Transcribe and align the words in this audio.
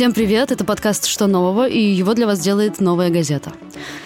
Всем 0.00 0.14
привет, 0.14 0.50
это 0.50 0.64
подкаст 0.64 1.04
«Что 1.04 1.26
нового?» 1.26 1.68
и 1.68 1.78
его 1.78 2.14
для 2.14 2.26
вас 2.26 2.40
делает 2.40 2.80
«Новая 2.80 3.10
газета». 3.10 3.52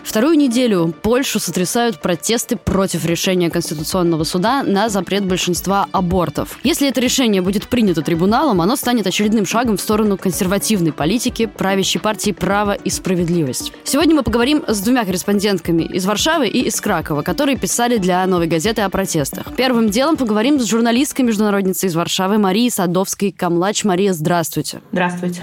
Вторую 0.03 0.37
неделю 0.37 0.95
Польшу 1.03 1.41
сотрясают 1.41 2.01
протесты 2.01 2.57
против 2.57 3.05
решения 3.05 3.51
Конституционного 3.51 4.25
суда 4.25 4.63
на 4.63 4.89
запрет 4.89 5.25
большинства 5.25 5.87
абортов. 5.93 6.59
Если 6.63 6.89
это 6.89 7.01
решение 7.01 7.43
будет 7.43 7.69
принято 7.69 8.03
трибуналом, 8.03 8.61
оно 8.61 8.77
станет 8.77 9.07
очередным 9.07 9.47
шагом 9.47 9.77
в 9.77 9.81
сторону 9.81 10.17
консервативной 10.17 10.93
политики 10.93 11.47
правящей 11.47 12.01
партии 12.01 12.33
«Право 12.33 12.73
и 12.73 12.91
справедливость». 12.91 13.73
Сегодня 13.85 14.15
мы 14.15 14.23
поговорим 14.23 14.65
с 14.67 14.81
двумя 14.81 15.05
корреспондентками 15.05 15.85
из 15.85 16.05
Варшавы 16.07 16.49
и 16.49 16.67
из 16.67 16.81
Кракова, 16.81 17.23
которые 17.23 17.57
писали 17.57 17.99
для 17.99 18.27
«Новой 18.27 18.47
газеты» 18.47 18.83
о 18.83 18.91
протестах. 18.91 19.55
Первым 19.57 19.91
делом 19.91 20.17
поговорим 20.17 20.61
с 20.61 20.67
журналисткой 20.67 21.25
международницей 21.25 21.89
из 21.89 21.95
Варшавы 21.95 22.39
Марией 22.39 22.71
Садовской-Камлач. 22.71 23.85
Мария, 23.85 24.13
здравствуйте. 24.13 24.81
Здравствуйте. 24.93 25.43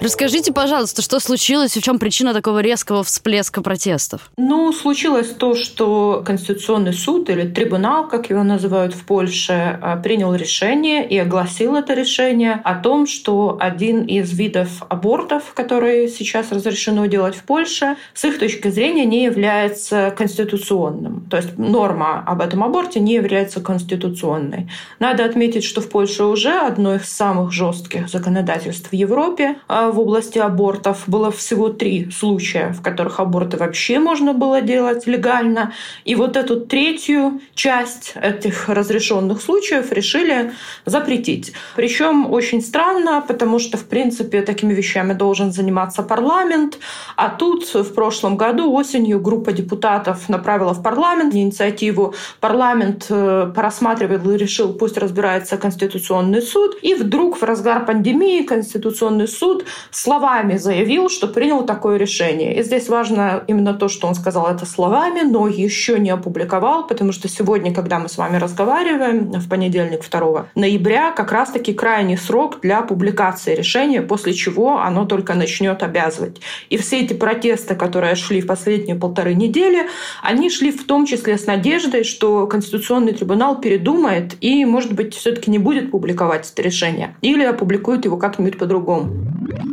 Расскажите, 0.00 0.52
пожалуйста, 0.52 1.02
что 1.02 1.20
случилось 1.20 1.76
и 1.76 1.80
в 1.80 1.82
чем 1.82 1.98
причина 1.98 2.34
такого 2.34 2.60
резкого 2.60 3.02
всплеска 3.02 3.62
протестов? 3.66 4.30
Ну, 4.36 4.72
случилось 4.72 5.30
то, 5.30 5.56
что 5.56 6.22
Конституционный 6.24 6.92
суд 6.92 7.28
или 7.30 7.48
трибунал, 7.48 8.06
как 8.06 8.30
его 8.30 8.44
называют 8.44 8.94
в 8.94 9.04
Польше, 9.04 9.80
а, 9.82 9.96
принял 9.96 10.32
решение 10.36 11.04
и 11.04 11.18
огласил 11.18 11.74
это 11.74 11.92
решение 11.92 12.60
о 12.62 12.76
том, 12.76 13.08
что 13.08 13.56
один 13.58 14.02
из 14.02 14.32
видов 14.38 14.68
абортов, 14.88 15.52
которые 15.52 16.06
сейчас 16.06 16.52
разрешено 16.52 17.06
делать 17.06 17.34
в 17.34 17.42
Польше, 17.42 17.96
с 18.14 18.24
их 18.24 18.38
точки 18.38 18.68
зрения 18.68 19.04
не 19.04 19.24
является 19.24 20.14
конституционным. 20.16 21.26
То 21.28 21.36
есть 21.38 21.58
норма 21.58 22.22
об 22.24 22.42
этом 22.42 22.62
аборте 22.62 23.00
не 23.00 23.14
является 23.14 23.60
конституционной. 23.60 24.70
Надо 25.00 25.24
отметить, 25.24 25.64
что 25.64 25.80
в 25.80 25.88
Польше 25.88 26.22
уже 26.22 26.52
одно 26.52 26.94
из 26.94 27.06
самых 27.06 27.50
жестких 27.50 28.08
законодательств 28.08 28.90
в 28.90 28.94
Европе 28.94 29.56
а, 29.66 29.90
в 29.90 29.98
области 29.98 30.38
абортов. 30.38 31.02
Было 31.08 31.32
всего 31.32 31.68
три 31.68 32.12
случая, 32.12 32.72
в 32.72 32.80
которых 32.80 33.18
аборты 33.18 33.55
вообще 33.56 33.98
можно 33.98 34.32
было 34.32 34.60
делать 34.60 35.06
легально. 35.06 35.72
И 36.04 36.14
вот 36.14 36.36
эту 36.36 36.60
третью 36.60 37.40
часть 37.54 38.14
этих 38.20 38.68
разрешенных 38.68 39.40
случаев 39.42 39.92
решили 39.92 40.52
запретить. 40.84 41.52
Причем 41.74 42.30
очень 42.32 42.62
странно, 42.62 43.24
потому 43.26 43.58
что, 43.58 43.76
в 43.76 43.86
принципе, 43.86 44.42
такими 44.42 44.74
вещами 44.74 45.12
должен 45.12 45.52
заниматься 45.52 46.02
парламент. 46.02 46.78
А 47.16 47.28
тут 47.28 47.74
в 47.74 47.94
прошлом 47.94 48.36
году 48.36 48.72
осенью 48.72 49.20
группа 49.20 49.52
депутатов 49.52 50.28
направила 50.28 50.72
в 50.74 50.82
парламент 50.82 51.34
инициативу. 51.34 52.14
Парламент 52.40 53.06
э, 53.10 53.52
порассматривал 53.54 54.30
и 54.30 54.36
решил, 54.36 54.72
пусть 54.72 54.98
разбирается 54.98 55.56
Конституционный 55.56 56.42
суд. 56.42 56.76
И 56.82 56.94
вдруг 56.94 57.38
в 57.38 57.42
разгар 57.42 57.84
пандемии 57.84 58.42
Конституционный 58.42 59.28
суд 59.28 59.64
словами 59.90 60.56
заявил, 60.56 61.08
что 61.08 61.26
принял 61.26 61.64
такое 61.64 61.96
решение. 61.96 62.58
И 62.58 62.62
здесь 62.62 62.88
важно 62.88 63.44
именно 63.46 63.74
то, 63.74 63.88
что 63.88 64.06
он 64.08 64.14
сказал 64.14 64.46
это 64.48 64.66
словами, 64.66 65.22
но 65.22 65.48
еще 65.48 65.98
не 65.98 66.10
опубликовал, 66.10 66.86
потому 66.86 67.12
что 67.12 67.28
сегодня, 67.28 67.74
когда 67.74 67.98
мы 67.98 68.08
с 68.08 68.18
вами 68.18 68.36
разговариваем, 68.36 69.30
в 69.32 69.48
понедельник 69.48 70.08
2 70.08 70.46
ноября, 70.54 71.12
как 71.12 71.32
раз-таки 71.32 71.72
крайний 71.72 72.16
срок 72.16 72.60
для 72.60 72.82
публикации 72.82 73.54
решения, 73.54 74.02
после 74.02 74.34
чего 74.34 74.78
оно 74.78 75.04
только 75.04 75.34
начнет 75.34 75.82
обязывать. 75.82 76.40
И 76.70 76.76
все 76.76 77.00
эти 77.00 77.14
протесты, 77.14 77.74
которые 77.74 78.14
шли 78.14 78.40
в 78.40 78.46
последние 78.46 78.96
полторы 78.96 79.34
недели, 79.34 79.86
они 80.22 80.50
шли 80.50 80.70
в 80.70 80.86
том 80.86 81.06
числе 81.06 81.38
с 81.38 81.46
надеждой, 81.46 82.04
что 82.04 82.46
Конституционный 82.46 83.12
трибунал 83.12 83.60
передумает 83.60 84.36
и, 84.40 84.64
может 84.64 84.92
быть, 84.92 85.14
все-таки 85.14 85.50
не 85.50 85.58
будет 85.58 85.90
публиковать 85.90 86.50
это 86.50 86.62
решение. 86.62 87.16
Или 87.22 87.44
опубликует 87.44 88.04
его 88.04 88.16
как-нибудь 88.16 88.58
по-другому. 88.58 89.12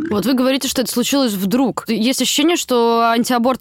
Вот 0.09 0.25
вы 0.25 0.33
говорите, 0.33 0.67
что 0.67 0.81
это 0.81 0.91
случилось 0.91 1.33
вдруг. 1.33 1.85
Есть 1.87 2.21
ощущение, 2.21 2.55
что 2.55 3.11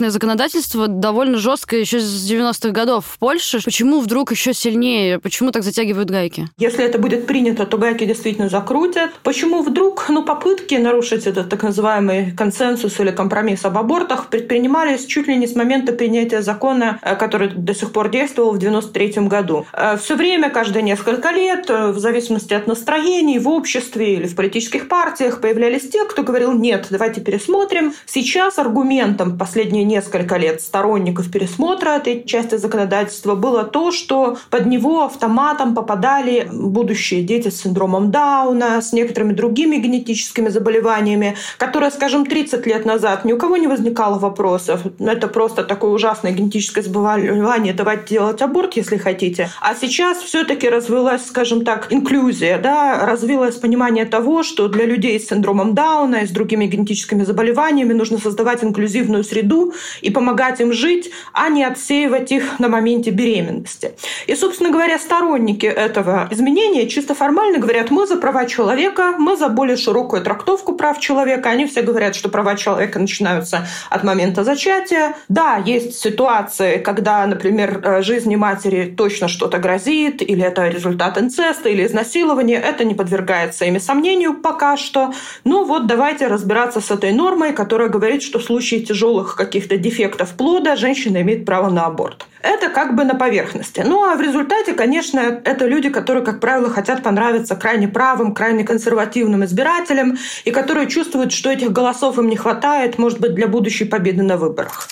антиабортное 0.03 0.11
законодательство 0.11 0.89
довольно 0.89 1.39
жесткое 1.39 1.81
еще 1.81 2.01
с 2.01 2.31
90-х 2.31 2.71
годов 2.71 3.07
в 3.07 3.19
Польше. 3.19 3.61
Почему 3.65 4.01
вдруг 4.01 4.33
еще 4.33 4.53
сильнее? 4.55 5.19
Почему 5.19 5.51
так 5.51 5.63
затягивают 5.63 6.11
гайки? 6.11 6.49
Если 6.59 6.85
это 6.85 6.99
будет 6.99 7.27
принято, 7.27 7.67
то 7.67 7.79
гайки 7.79 8.05
действительно 8.05 8.49
закрутят. 8.49 9.11
Почему 9.23 9.63
вдруг? 9.63 10.07
Ну, 10.09 10.25
попытки 10.25 10.75
нарушить 10.75 11.27
этот 11.27 11.49
так 11.49 11.63
называемый 11.63 12.33
консенсус 12.33 12.99
или 13.01 13.11
компромисс 13.11 13.65
об 13.65 13.79
абортах 13.79 14.29
предпринимались 14.29 15.07
чуть 15.07 15.29
ли 15.29 15.37
не 15.37 15.47
с 15.47 15.55
момента 15.55 15.93
принятия 15.93 16.43
закона, 16.43 16.99
э, 17.03 17.17
который 17.17 17.49
до 17.49 17.75
сих 17.75 17.93
пор 17.93 18.11
действовал 18.11 18.53
в 18.53 18.59
93 18.59 19.29
году. 19.29 19.67
Э, 19.73 19.97
Все 19.97 20.17
время, 20.17 20.51
каждые 20.51 20.83
несколько 20.83 21.31
лет, 21.31 21.71
э, 21.71 21.93
в 21.93 21.99
зависимости 21.99 22.55
от 22.55 22.67
настроений 22.67 23.39
в 23.39 23.49
обществе 23.49 24.15
или 24.15 24.27
в 24.27 24.35
политических 24.35 24.89
партиях 24.89 25.41
появлялись 25.41 25.89
те, 25.89 26.05
кто 26.05 26.23
говорил, 26.23 26.53
нет, 26.53 26.87
давайте 26.91 27.21
пересмотрим. 27.21 27.93
Сейчас 28.07 28.59
аргументом 28.59 29.39
последние 29.39 29.85
несколько 29.93 30.39
лет 30.39 30.61
сторонников 30.63 31.31
пересмотра 31.31 31.91
этой 31.91 32.25
части 32.25 32.57
законодательства 32.57 33.35
было 33.35 33.65
то, 33.65 33.93
что 33.93 34.39
под 34.51 34.67
него 34.67 35.05
автоматом 35.05 35.75
попадали 35.75 36.49
будущие 36.51 37.23
дети 37.23 37.49
с 37.49 37.63
синдромом 37.63 38.11
Дауна, 38.11 38.81
с 38.81 38.93
некоторыми 38.93 39.35
другими 39.35 39.77
генетическими 39.77 40.49
заболеваниями, 40.49 41.37
которые, 41.59 41.91
скажем, 41.91 42.25
30 42.25 42.67
лет 42.67 42.85
назад 42.87 43.25
ни 43.25 43.33
у 43.33 43.39
кого 43.39 43.57
не 43.57 43.67
возникало 43.67 44.19
вопросов. 44.19 44.81
Это 44.99 45.29
просто 45.29 45.63
такое 45.65 45.91
ужасное 45.91 46.33
генетическое 46.33 46.83
заболевание, 46.83 47.75
давайте 47.75 48.15
делать 48.15 48.41
аборт, 48.43 48.75
если 48.75 48.97
хотите. 48.97 49.51
А 49.61 49.75
сейчас 49.75 50.19
все-таки 50.19 50.69
развилась, 50.69 51.27
скажем 51.27 51.65
так, 51.65 51.89
инклюзия, 51.91 52.59
да, 52.59 53.05
развилось 53.07 53.57
понимание 53.57 54.07
того, 54.07 54.43
что 54.43 54.69
для 54.69 54.87
людей 54.87 55.21
с 55.21 55.29
синдромом 55.29 55.75
Дауна 55.75 56.17
и 56.17 56.27
с 56.27 56.31
другими 56.31 56.67
генетическими 56.67 57.25
заболеваниями 57.25 57.93
нужно 57.93 58.19
создавать 58.19 58.65
инклюзивную 58.65 59.25
среду 59.25 59.75
и 60.01 60.11
помогать 60.11 60.61
им 60.61 60.73
жить, 60.73 61.11
а 61.33 61.49
не 61.49 61.65
отсеивать 61.65 62.33
их 62.33 62.59
на 62.59 62.69
моменте 62.69 63.11
беременности. 63.11 63.93
И, 64.27 64.35
собственно 64.35 64.71
говоря, 64.71 64.99
сторонники 64.99 65.67
этого 65.67 66.29
изменения 66.31 66.89
чисто 66.89 67.15
формально 67.15 67.59
говорят, 67.59 67.91
мы 67.91 68.07
за 68.07 68.17
права 68.17 68.47
человека, 68.47 69.15
мы 69.19 69.37
за 69.37 69.49
более 69.49 69.77
широкую 69.77 70.23
трактовку 70.23 70.75
прав 70.75 70.99
человека. 71.01 71.51
Они 71.51 71.67
все 71.67 71.83
говорят, 71.83 72.15
что 72.15 72.29
права 72.29 72.57
человека 72.57 72.99
начинаются 72.99 73.67
от 73.91 74.05
момента 74.05 74.45
зачатия. 74.45 75.15
Да, 75.29 75.63
есть 75.65 75.99
ситуации, 75.99 76.79
когда, 76.79 77.27
например, 77.27 78.03
жизни 78.03 78.37
матери 78.37 78.95
точно 78.97 79.29
что-то 79.29 79.59
грозит, 79.59 80.23
или 80.23 80.43
это 80.43 80.69
результат 80.69 81.19
инцеста, 81.19 81.69
или 81.69 81.87
изнасилования. 81.87 82.59
Это 82.59 82.85
не 82.85 82.95
подвергается 82.95 83.65
ими 83.65 83.79
сомнению 83.79 84.35
пока 84.35 84.77
что. 84.77 85.13
Ну 85.45 85.65
вот 85.65 85.87
давайте 85.87 86.27
разбираться 86.27 86.81
с 86.81 86.91
этой 86.91 87.13
нормой, 87.13 87.53
которая 87.53 87.89
говорит, 87.89 88.23
что 88.23 88.39
в 88.39 88.43
случае 88.43 88.81
тяжелых 88.81 89.37
каких-то 89.63 89.77
дефектов 89.77 90.31
плода 90.37 90.77
женщина 90.77 91.23
имеет 91.23 91.45
право 91.45 91.71
на 91.71 91.87
аборт. 91.87 92.27
Это 92.43 92.69
как 92.69 92.97
бы 92.97 93.05
на 93.05 93.15
поверхности. 93.15 93.83
Ну 93.87 94.03
а 94.03 94.17
в 94.17 94.21
результате, 94.21 94.73
конечно, 94.73 95.41
это 95.45 95.67
люди, 95.67 95.89
которые, 95.89 96.25
как 96.25 96.41
правило, 96.41 96.69
хотят 96.69 97.03
понравиться 97.03 97.55
крайне 97.55 97.87
правым, 97.87 98.35
крайне 98.35 98.65
консервативным 98.65 99.45
избирателям 99.45 100.19
и 100.45 100.51
которые 100.51 100.89
чувствуют, 100.89 101.33
что 101.33 101.51
этих 101.51 101.71
голосов 101.71 102.19
им 102.19 102.29
не 102.29 102.37
хватает, 102.37 102.99
может 102.99 103.21
быть, 103.21 103.35
для 103.35 103.47
будущей 103.47 103.85
победы 103.85 104.23
на 104.23 104.37
выборах. 104.37 104.89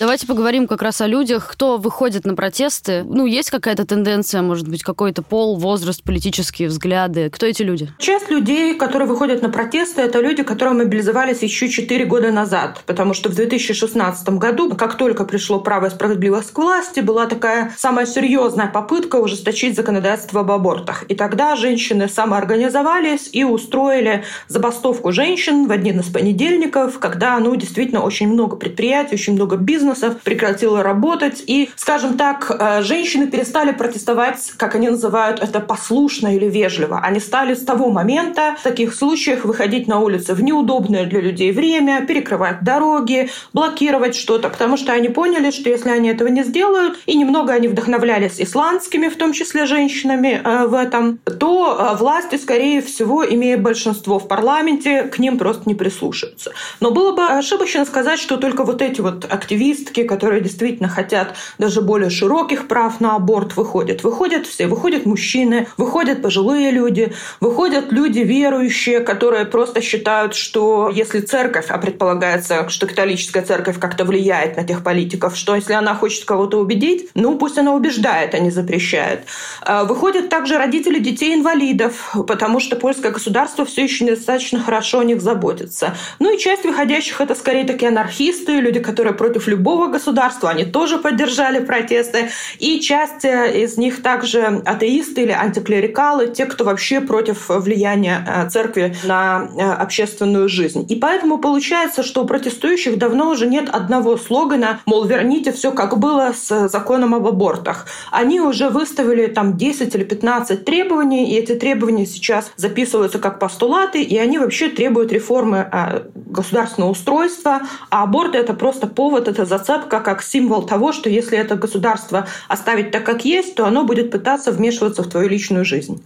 Давайте 0.00 0.26
поговорим 0.26 0.66
как 0.66 0.80
раз 0.80 1.02
о 1.02 1.06
людях, 1.06 1.46
кто 1.46 1.76
выходит 1.76 2.24
на 2.24 2.34
протесты. 2.34 3.04
Ну, 3.04 3.26
есть 3.26 3.50
какая-то 3.50 3.84
тенденция, 3.84 4.40
может 4.40 4.66
быть, 4.66 4.82
какой-то 4.82 5.20
пол, 5.20 5.58
возраст, 5.58 6.02
политические 6.02 6.68
взгляды. 6.68 7.28
Кто 7.28 7.44
эти 7.44 7.62
люди? 7.62 7.92
Часть 7.98 8.30
людей, 8.30 8.74
которые 8.76 9.06
выходят 9.06 9.42
на 9.42 9.50
протесты, 9.50 10.00
это 10.00 10.22
люди, 10.22 10.42
которые 10.42 10.74
мобилизовались 10.74 11.42
еще 11.42 11.68
4 11.68 12.06
года 12.06 12.32
назад. 12.32 12.82
Потому 12.86 13.12
что 13.12 13.28
в 13.28 13.34
2016 13.34 14.26
году, 14.30 14.74
как 14.74 14.96
только 14.96 15.26
пришло 15.26 15.60
право 15.60 15.84
и 15.84 15.90
справедливость 15.90 16.52
к 16.52 16.58
власти, 16.58 17.00
была 17.00 17.26
такая 17.26 17.74
самая 17.76 18.06
серьезная 18.06 18.68
попытка 18.68 19.16
ужесточить 19.16 19.76
законодательство 19.76 20.40
об 20.40 20.50
абортах. 20.50 21.04
И 21.08 21.14
тогда 21.14 21.56
женщины 21.56 22.08
самоорганизовались 22.08 23.28
и 23.32 23.44
устроили 23.44 24.24
забастовку 24.48 25.12
женщин 25.12 25.66
в 25.66 25.70
один 25.70 26.00
из 26.00 26.06
понедельников, 26.06 26.98
когда, 26.98 27.38
ну, 27.38 27.54
действительно, 27.54 28.00
очень 28.00 28.28
много 28.28 28.56
предприятий, 28.56 29.16
очень 29.16 29.34
много 29.34 29.56
бизнеса 29.56 29.89
бизнесов 29.90 30.20
прекратила 30.22 30.82
работать. 30.82 31.42
И, 31.46 31.70
скажем 31.76 32.16
так, 32.16 32.50
э, 32.50 32.82
женщины 32.82 33.26
перестали 33.26 33.72
протестовать, 33.72 34.52
как 34.56 34.74
они 34.74 34.88
называют 34.88 35.40
это, 35.40 35.60
послушно 35.60 36.34
или 36.34 36.46
вежливо. 36.46 37.00
Они 37.02 37.20
стали 37.20 37.54
с 37.54 37.64
того 37.64 37.90
момента 37.90 38.56
в 38.58 38.62
таких 38.62 38.94
случаях 38.94 39.44
выходить 39.44 39.88
на 39.88 40.00
улицы 40.00 40.34
в 40.34 40.42
неудобное 40.42 41.06
для 41.06 41.20
людей 41.20 41.52
время, 41.52 42.04
перекрывать 42.06 42.62
дороги, 42.62 43.30
блокировать 43.52 44.14
что-то, 44.14 44.48
потому 44.48 44.76
что 44.76 44.92
они 44.92 45.08
поняли, 45.08 45.50
что 45.50 45.68
если 45.68 45.90
они 45.90 46.08
этого 46.08 46.28
не 46.28 46.44
сделают, 46.44 46.98
и 47.06 47.16
немного 47.16 47.52
они 47.52 47.68
вдохновлялись 47.68 48.40
исландскими, 48.40 49.08
в 49.08 49.16
том 49.16 49.32
числе 49.32 49.66
женщинами 49.66 50.40
э, 50.42 50.66
в 50.66 50.74
этом, 50.74 51.18
то 51.38 51.76
э, 51.78 51.96
власти, 51.96 52.36
скорее 52.36 52.80
всего, 52.80 53.24
имея 53.24 53.56
большинство 53.56 54.18
в 54.18 54.28
парламенте, 54.28 55.02
к 55.02 55.18
ним 55.18 55.38
просто 55.38 55.62
не 55.66 55.74
прислушаются. 55.74 56.52
Но 56.80 56.90
было 56.90 57.12
бы 57.12 57.24
ошибочно 57.24 57.84
сказать, 57.84 58.18
что 58.20 58.36
только 58.36 58.64
вот 58.64 58.82
эти 58.82 59.00
вот 59.00 59.26
активисты, 59.30 59.79
активистки, 59.80 60.04
которые 60.04 60.40
действительно 60.40 60.88
хотят 60.88 61.34
даже 61.58 61.80
более 61.80 62.10
широких 62.10 62.68
прав 62.68 63.00
на 63.00 63.16
аборт, 63.16 63.56
выходят. 63.56 64.04
Выходят 64.04 64.46
все. 64.46 64.66
Выходят 64.66 65.06
мужчины, 65.06 65.66
выходят 65.76 66.22
пожилые 66.22 66.70
люди, 66.70 67.12
выходят 67.40 67.92
люди 67.92 68.20
верующие, 68.20 69.00
которые 69.00 69.44
просто 69.44 69.80
считают, 69.80 70.34
что 70.34 70.90
если 70.92 71.20
церковь, 71.20 71.66
а 71.68 71.78
предполагается, 71.78 72.68
что 72.68 72.86
католическая 72.86 73.42
церковь 73.42 73.78
как-то 73.78 74.04
влияет 74.04 74.56
на 74.56 74.64
тех 74.64 74.82
политиков, 74.82 75.36
что 75.36 75.54
если 75.56 75.74
она 75.74 75.94
хочет 75.94 76.24
кого-то 76.24 76.58
убедить, 76.58 77.10
ну 77.14 77.38
пусть 77.38 77.58
она 77.58 77.72
убеждает, 77.74 78.34
а 78.34 78.38
не 78.38 78.50
запрещает. 78.50 79.20
А, 79.62 79.84
выходят 79.84 80.28
также 80.28 80.58
родители 80.58 80.98
детей-инвалидов, 80.98 82.14
потому 82.26 82.60
что 82.60 82.76
польское 82.76 83.12
государство 83.12 83.64
все 83.64 83.82
еще 83.84 84.04
недостаточно 84.04 84.60
хорошо 84.60 85.00
о 85.00 85.04
них 85.04 85.20
заботится. 85.20 85.94
Ну 86.18 86.34
и 86.34 86.38
часть 86.38 86.64
выходящих 86.64 87.20
это 87.20 87.34
скорее 87.34 87.64
такие 87.64 87.88
анархисты, 87.88 88.60
люди, 88.60 88.80
которые 88.80 89.14
против 89.14 89.48
любого 89.60 89.88
государства, 89.88 90.48
они 90.48 90.64
тоже 90.64 90.98
поддержали 90.98 91.60
протесты. 91.60 92.30
И 92.58 92.80
часть 92.80 93.24
э, 93.24 93.62
из 93.62 93.76
них 93.76 94.02
также 94.02 94.62
атеисты 94.64 95.22
или 95.22 95.32
антиклерикалы, 95.32 96.28
те, 96.28 96.46
кто 96.46 96.64
вообще 96.64 97.00
против 97.00 97.48
влияния 97.48 98.24
э, 98.26 98.48
церкви 98.48 98.96
на 99.04 99.48
э, 99.58 99.82
общественную 99.82 100.48
жизнь. 100.48 100.86
И 100.88 100.96
поэтому 100.96 101.36
получается, 101.38 102.02
что 102.02 102.22
у 102.22 102.26
протестующих 102.26 102.96
давно 102.96 103.30
уже 103.30 103.46
нет 103.46 103.68
одного 103.68 104.16
слогана, 104.16 104.80
мол, 104.86 105.04
верните 105.04 105.52
все 105.52 105.72
как 105.72 105.98
было 105.98 106.32
с 106.32 106.68
законом 106.68 107.14
об 107.14 107.26
абортах. 107.26 107.86
Они 108.10 108.40
уже 108.40 108.70
выставили 108.70 109.26
там 109.26 109.58
10 109.58 109.94
или 109.94 110.04
15 110.04 110.64
требований, 110.64 111.32
и 111.32 111.36
эти 111.36 111.54
требования 111.54 112.06
сейчас 112.06 112.50
записываются 112.56 113.18
как 113.18 113.38
постулаты, 113.38 114.02
и 114.02 114.16
они 114.16 114.38
вообще 114.38 114.68
требуют 114.68 115.12
реформы 115.12 115.70
государственного 116.14 116.92
устройства, 116.92 117.60
а 117.90 118.04
аборт— 118.04 118.34
это 118.34 118.54
просто 118.54 118.86
повод, 118.86 119.28
это 119.28 119.49
зацепка, 119.50 120.00
как 120.00 120.22
символ 120.22 120.62
того, 120.62 120.92
что 120.92 121.10
если 121.10 121.36
это 121.36 121.56
государство 121.56 122.26
оставить 122.48 122.90
так, 122.92 123.04
как 123.04 123.24
есть, 123.24 123.54
то 123.56 123.66
оно 123.66 123.84
будет 123.84 124.10
пытаться 124.10 124.52
вмешиваться 124.52 125.02
в 125.02 125.08
твою 125.08 125.28
личную 125.28 125.64
жизнь. 125.64 126.02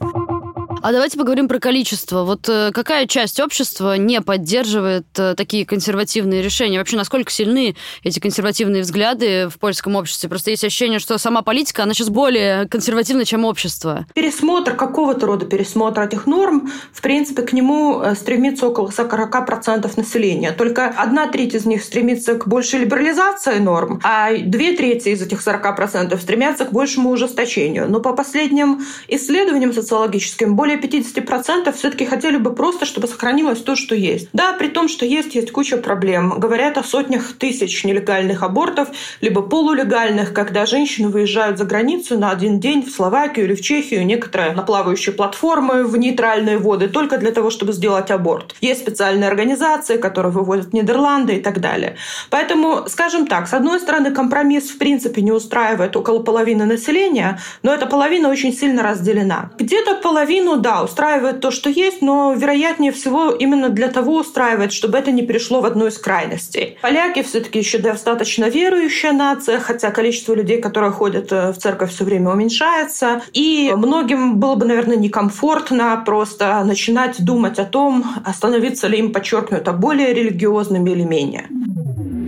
А 0.86 0.92
давайте 0.92 1.16
поговорим 1.16 1.48
про 1.48 1.58
количество. 1.58 2.24
Вот 2.24 2.46
э, 2.46 2.70
какая 2.70 3.06
часть 3.06 3.40
общества 3.40 3.96
не 3.96 4.20
поддерживает 4.20 5.06
э, 5.16 5.34
такие 5.34 5.64
консервативные 5.64 6.42
решения? 6.42 6.78
Вообще, 6.78 6.98
насколько 6.98 7.32
сильны 7.32 7.74
эти 8.02 8.20
консервативные 8.20 8.82
взгляды 8.82 9.48
в 9.48 9.58
польском 9.58 9.96
обществе? 9.96 10.28
Просто 10.28 10.50
есть 10.50 10.62
ощущение, 10.62 10.98
что 10.98 11.16
сама 11.16 11.40
политика, 11.40 11.84
она 11.84 11.94
сейчас 11.94 12.10
более 12.10 12.68
консервативна, 12.68 13.24
чем 13.24 13.46
общество. 13.46 14.04
Пересмотр 14.14 14.76
какого-то 14.76 15.24
рода 15.24 15.46
пересмотр 15.46 16.02
этих 16.02 16.26
норм, 16.26 16.70
в 16.92 17.00
принципе, 17.00 17.40
к 17.44 17.54
нему 17.54 18.02
э, 18.02 18.14
стремится 18.14 18.68
около 18.68 18.90
40% 18.90 19.90
населения. 19.96 20.52
Только 20.52 20.88
одна 20.88 21.28
треть 21.28 21.54
из 21.54 21.64
них 21.64 21.82
стремится 21.82 22.34
к 22.34 22.46
большей 22.46 22.80
либерализации 22.80 23.56
норм, 23.58 24.00
а 24.04 24.36
две 24.36 24.76
трети 24.76 25.08
из 25.08 25.22
этих 25.22 25.40
40% 25.40 26.14
стремятся 26.20 26.66
к 26.66 26.72
большему 26.72 27.08
ужесточению. 27.08 27.88
Но 27.88 28.00
по 28.00 28.12
последним 28.12 28.84
исследованиям 29.08 29.72
социологическим, 29.72 30.54
более 30.54 30.73
более 30.74 30.80
50% 30.80 31.72
все-таки 31.72 32.04
хотели 32.04 32.36
бы 32.36 32.54
просто, 32.54 32.84
чтобы 32.84 33.08
сохранилось 33.08 33.60
то, 33.60 33.76
что 33.76 33.94
есть. 33.94 34.28
Да, 34.32 34.52
при 34.52 34.68
том, 34.68 34.88
что 34.88 35.04
есть, 35.06 35.34
есть 35.34 35.52
куча 35.52 35.76
проблем. 35.76 36.34
Говорят 36.38 36.78
о 36.78 36.84
сотнях 36.84 37.32
тысяч 37.32 37.84
нелегальных 37.84 38.42
абортов, 38.42 38.88
либо 39.20 39.42
полулегальных, 39.42 40.32
когда 40.32 40.66
женщины 40.66 41.08
выезжают 41.08 41.58
за 41.58 41.64
границу 41.64 42.18
на 42.18 42.30
один 42.30 42.60
день 42.60 42.82
в 42.82 42.90
Словакию 42.90 43.46
или 43.46 43.54
в 43.54 43.60
Чехию, 43.60 44.06
некоторые 44.06 44.52
на 44.52 44.62
плавающие 44.62 45.14
платформы 45.14 45.84
в 45.84 45.96
нейтральные 45.96 46.58
воды, 46.58 46.88
только 46.88 47.18
для 47.18 47.32
того, 47.32 47.50
чтобы 47.50 47.72
сделать 47.72 48.10
аборт. 48.10 48.54
Есть 48.60 48.80
специальные 48.80 49.28
организации, 49.28 49.96
которые 49.96 50.32
выводят 50.32 50.66
в 50.66 50.72
Нидерланды 50.72 51.36
и 51.36 51.40
так 51.40 51.60
далее. 51.60 51.96
Поэтому, 52.30 52.84
скажем 52.88 53.26
так, 53.26 53.48
с 53.48 53.54
одной 53.54 53.80
стороны, 53.80 54.10
компромисс 54.10 54.70
в 54.70 54.78
принципе 54.78 55.22
не 55.22 55.32
устраивает 55.32 55.96
около 55.96 56.22
половины 56.22 56.64
населения, 56.64 57.38
но 57.62 57.72
эта 57.72 57.86
половина 57.86 58.28
очень 58.28 58.52
сильно 58.52 58.82
разделена. 58.82 59.50
Где-то 59.58 59.96
половину 59.96 60.56
да, 60.64 60.82
устраивает 60.82 61.40
то, 61.40 61.50
что 61.50 61.68
есть, 61.68 62.00
но 62.00 62.32
вероятнее 62.32 62.90
всего 62.90 63.30
именно 63.30 63.68
для 63.68 63.88
того 63.88 64.16
устраивает, 64.16 64.72
чтобы 64.72 64.96
это 64.96 65.12
не 65.12 65.22
перешло 65.22 65.60
в 65.60 65.66
одну 65.66 65.86
из 65.86 65.98
крайностей. 65.98 66.78
Поляки 66.80 67.22
все-таки 67.22 67.58
еще 67.58 67.78
достаточно 67.78 68.46
верующая 68.46 69.12
нация, 69.12 69.60
хотя 69.60 69.90
количество 69.90 70.34
людей, 70.34 70.62
которые 70.62 70.90
ходят 70.90 71.30
э, 71.32 71.52
в 71.52 71.58
церковь 71.58 71.92
все 71.92 72.04
время 72.04 72.30
уменьшается. 72.30 73.20
И 73.34 73.72
многим 73.76 74.40
было 74.40 74.54
бы, 74.54 74.64
наверное, 74.64 74.96
некомфортно 74.96 76.02
просто 76.06 76.64
начинать 76.64 77.22
думать 77.22 77.58
о 77.58 77.66
том, 77.66 78.04
становиться 78.34 78.88
ли 78.88 78.98
им 78.98 79.12
подчеркнуто 79.12 79.72
более 79.72 80.14
религиозными 80.14 80.90
или 80.90 81.02
менее. 81.02 81.46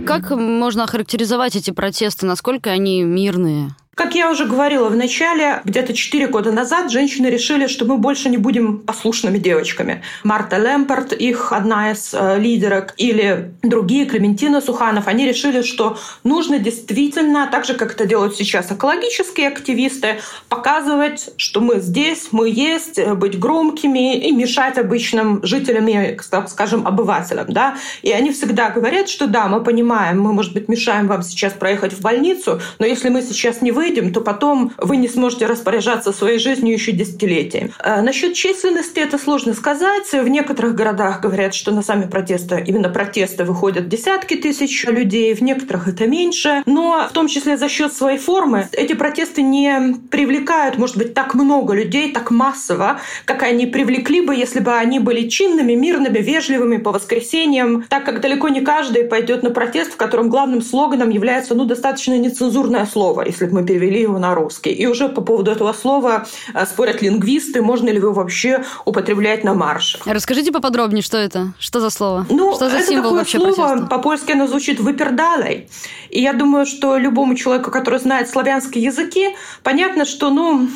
Как 0.05 0.29
можно 0.29 0.83
охарактеризовать 0.83 1.55
эти 1.55 1.71
протесты? 1.71 2.27
Насколько 2.27 2.69
они 2.69 3.01
мирные? 3.01 3.71
Как 3.97 4.13
я 4.13 4.29
уже 4.29 4.45
говорила 4.45 4.89
в 4.89 4.95
начале, 4.95 5.59
где-то 5.63 5.91
4 5.91 6.27
года 6.27 6.51
назад 6.51 6.91
женщины 6.91 7.25
решили, 7.25 7.65
что 7.65 7.83
мы 7.85 7.97
больше 7.97 8.29
не 8.29 8.37
будем 8.37 8.77
послушными 8.77 9.39
девочками. 9.39 10.03
Марта 10.23 10.57
Лемпорт, 10.57 11.13
их 11.13 11.51
одна 11.51 11.89
из 11.89 12.13
э, 12.13 12.37
лидерок, 12.37 12.93
или 12.97 13.53
другие, 13.63 14.05
Клементина 14.05 14.61
Суханов, 14.61 15.07
они 15.07 15.25
решили, 15.25 15.63
что 15.63 15.97
нужно 16.23 16.59
действительно, 16.59 17.49
так 17.51 17.65
же, 17.65 17.73
как 17.73 17.93
это 17.93 18.05
делают 18.05 18.35
сейчас 18.35 18.71
экологические 18.71 19.47
активисты, 19.47 20.19
показывать, 20.47 21.31
что 21.37 21.59
мы 21.59 21.79
здесь, 21.79 22.27
мы 22.31 22.49
есть, 22.49 22.99
э, 22.99 23.15
быть 23.15 23.39
громкими 23.39 24.15
и 24.15 24.31
мешать 24.31 24.77
обычным 24.77 25.43
жителям 25.43 25.87
скажем, 26.47 26.85
обывателям. 26.85 27.47
Да? 27.49 27.77
И 28.03 28.11
они 28.11 28.31
всегда 28.31 28.69
говорят, 28.69 29.09
что 29.09 29.25
да, 29.25 29.47
мы 29.47 29.63
понимаем, 29.63 30.21
мы, 30.21 30.33
может 30.33 30.53
быть, 30.53 30.69
мешаем 30.69 31.07
вам 31.07 31.23
сейчас 31.23 31.53
проехать 31.53 31.93
в 31.93 32.01
больницу, 32.01 32.61
но 32.77 32.85
если 32.85 33.09
мы 33.09 33.23
сейчас 33.23 33.63
не 33.63 33.71
вы 33.71 33.86
выйдем, 33.87 34.13
то 34.13 34.21
потом 34.21 34.73
вы 34.77 34.97
не 34.97 35.07
сможете 35.07 35.45
распоряжаться 35.45 36.11
своей 36.11 36.39
жизнью 36.39 36.73
еще 36.73 36.91
десятилетиями. 36.91 37.71
А 37.79 38.01
насчет 38.01 38.33
численности 38.33 38.99
это 38.99 39.17
сложно 39.17 39.53
сказать. 39.53 40.11
В 40.11 40.27
некоторых 40.27 40.75
городах 40.75 41.21
говорят, 41.21 41.53
что 41.53 41.71
на 41.71 41.81
сами 41.81 42.07
протесты, 42.07 42.63
именно 42.65 42.89
протесты 42.89 43.43
выходят 43.43 43.87
десятки 43.87 44.35
тысяч 44.35 44.85
людей, 44.85 45.33
в 45.33 45.41
некоторых 45.41 45.87
это 45.87 46.07
меньше. 46.07 46.63
Но 46.65 47.07
в 47.09 47.13
том 47.13 47.27
числе 47.27 47.57
за 47.57 47.69
счет 47.69 47.93
своей 47.93 48.17
формы 48.17 48.67
эти 48.73 48.93
протесты 48.93 49.41
не 49.41 49.95
привлекают, 50.11 50.77
может 50.77 50.97
быть, 50.97 51.13
так 51.13 51.33
много 51.33 51.73
людей, 51.73 52.11
так 52.11 52.31
массово, 52.31 52.99
как 53.25 53.43
они 53.43 53.65
привлекли 53.65 54.21
бы, 54.21 54.35
если 54.35 54.59
бы 54.59 54.73
они 54.73 54.99
были 54.99 55.27
чинными, 55.29 55.73
мирными, 55.73 56.19
вежливыми 56.19 56.77
по 56.77 56.91
воскресеньям, 56.91 57.83
так 57.89 58.05
как 58.05 58.21
далеко 58.21 58.49
не 58.49 58.61
каждый 58.61 59.03
пойдет 59.03 59.43
на 59.43 59.51
протест, 59.51 59.93
в 59.93 59.97
котором 59.97 60.29
главным 60.29 60.61
слоганом 60.61 61.09
является 61.09 61.55
ну, 61.55 61.65
достаточно 61.65 62.17
нецензурное 62.17 62.85
слово, 62.85 63.23
если 63.23 63.45
бы 63.45 63.61
мы 63.61 63.63
перевели 63.77 64.01
его 64.01 64.19
на 64.19 64.35
русский. 64.35 64.71
И 64.71 64.85
уже 64.87 65.09
по 65.09 65.21
поводу 65.21 65.51
этого 65.51 65.73
слова 65.73 66.25
э, 66.53 66.65
спорят 66.65 67.01
лингвисты, 67.01 67.61
можно 67.61 67.89
ли 67.89 67.97
его 67.97 68.11
вообще 68.11 68.63
употреблять 68.85 69.43
на 69.43 69.53
марше. 69.53 69.99
Расскажите 70.05 70.51
поподробнее, 70.51 71.03
что 71.03 71.17
это? 71.17 71.53
Что 71.59 71.79
за 71.79 71.89
слово? 71.89 72.25
Ну, 72.29 72.55
что 72.55 72.69
за 72.69 72.77
это 72.77 72.87
символ 72.87 73.03
такое 73.03 73.19
вообще 73.19 73.37
слово, 73.37 73.53
протеста? 73.53 73.85
по-польски 73.87 74.31
оно 74.31 74.47
звучит 74.47 74.79
«выпердалей». 74.79 75.69
И 76.09 76.21
я 76.21 76.33
думаю, 76.33 76.65
что 76.65 76.97
любому 76.97 77.35
человеку, 77.35 77.71
который 77.71 77.99
знает 77.99 78.29
славянские 78.29 78.83
языки, 78.83 79.35
понятно, 79.63 80.05
что, 80.05 80.29
ну, 80.29 80.67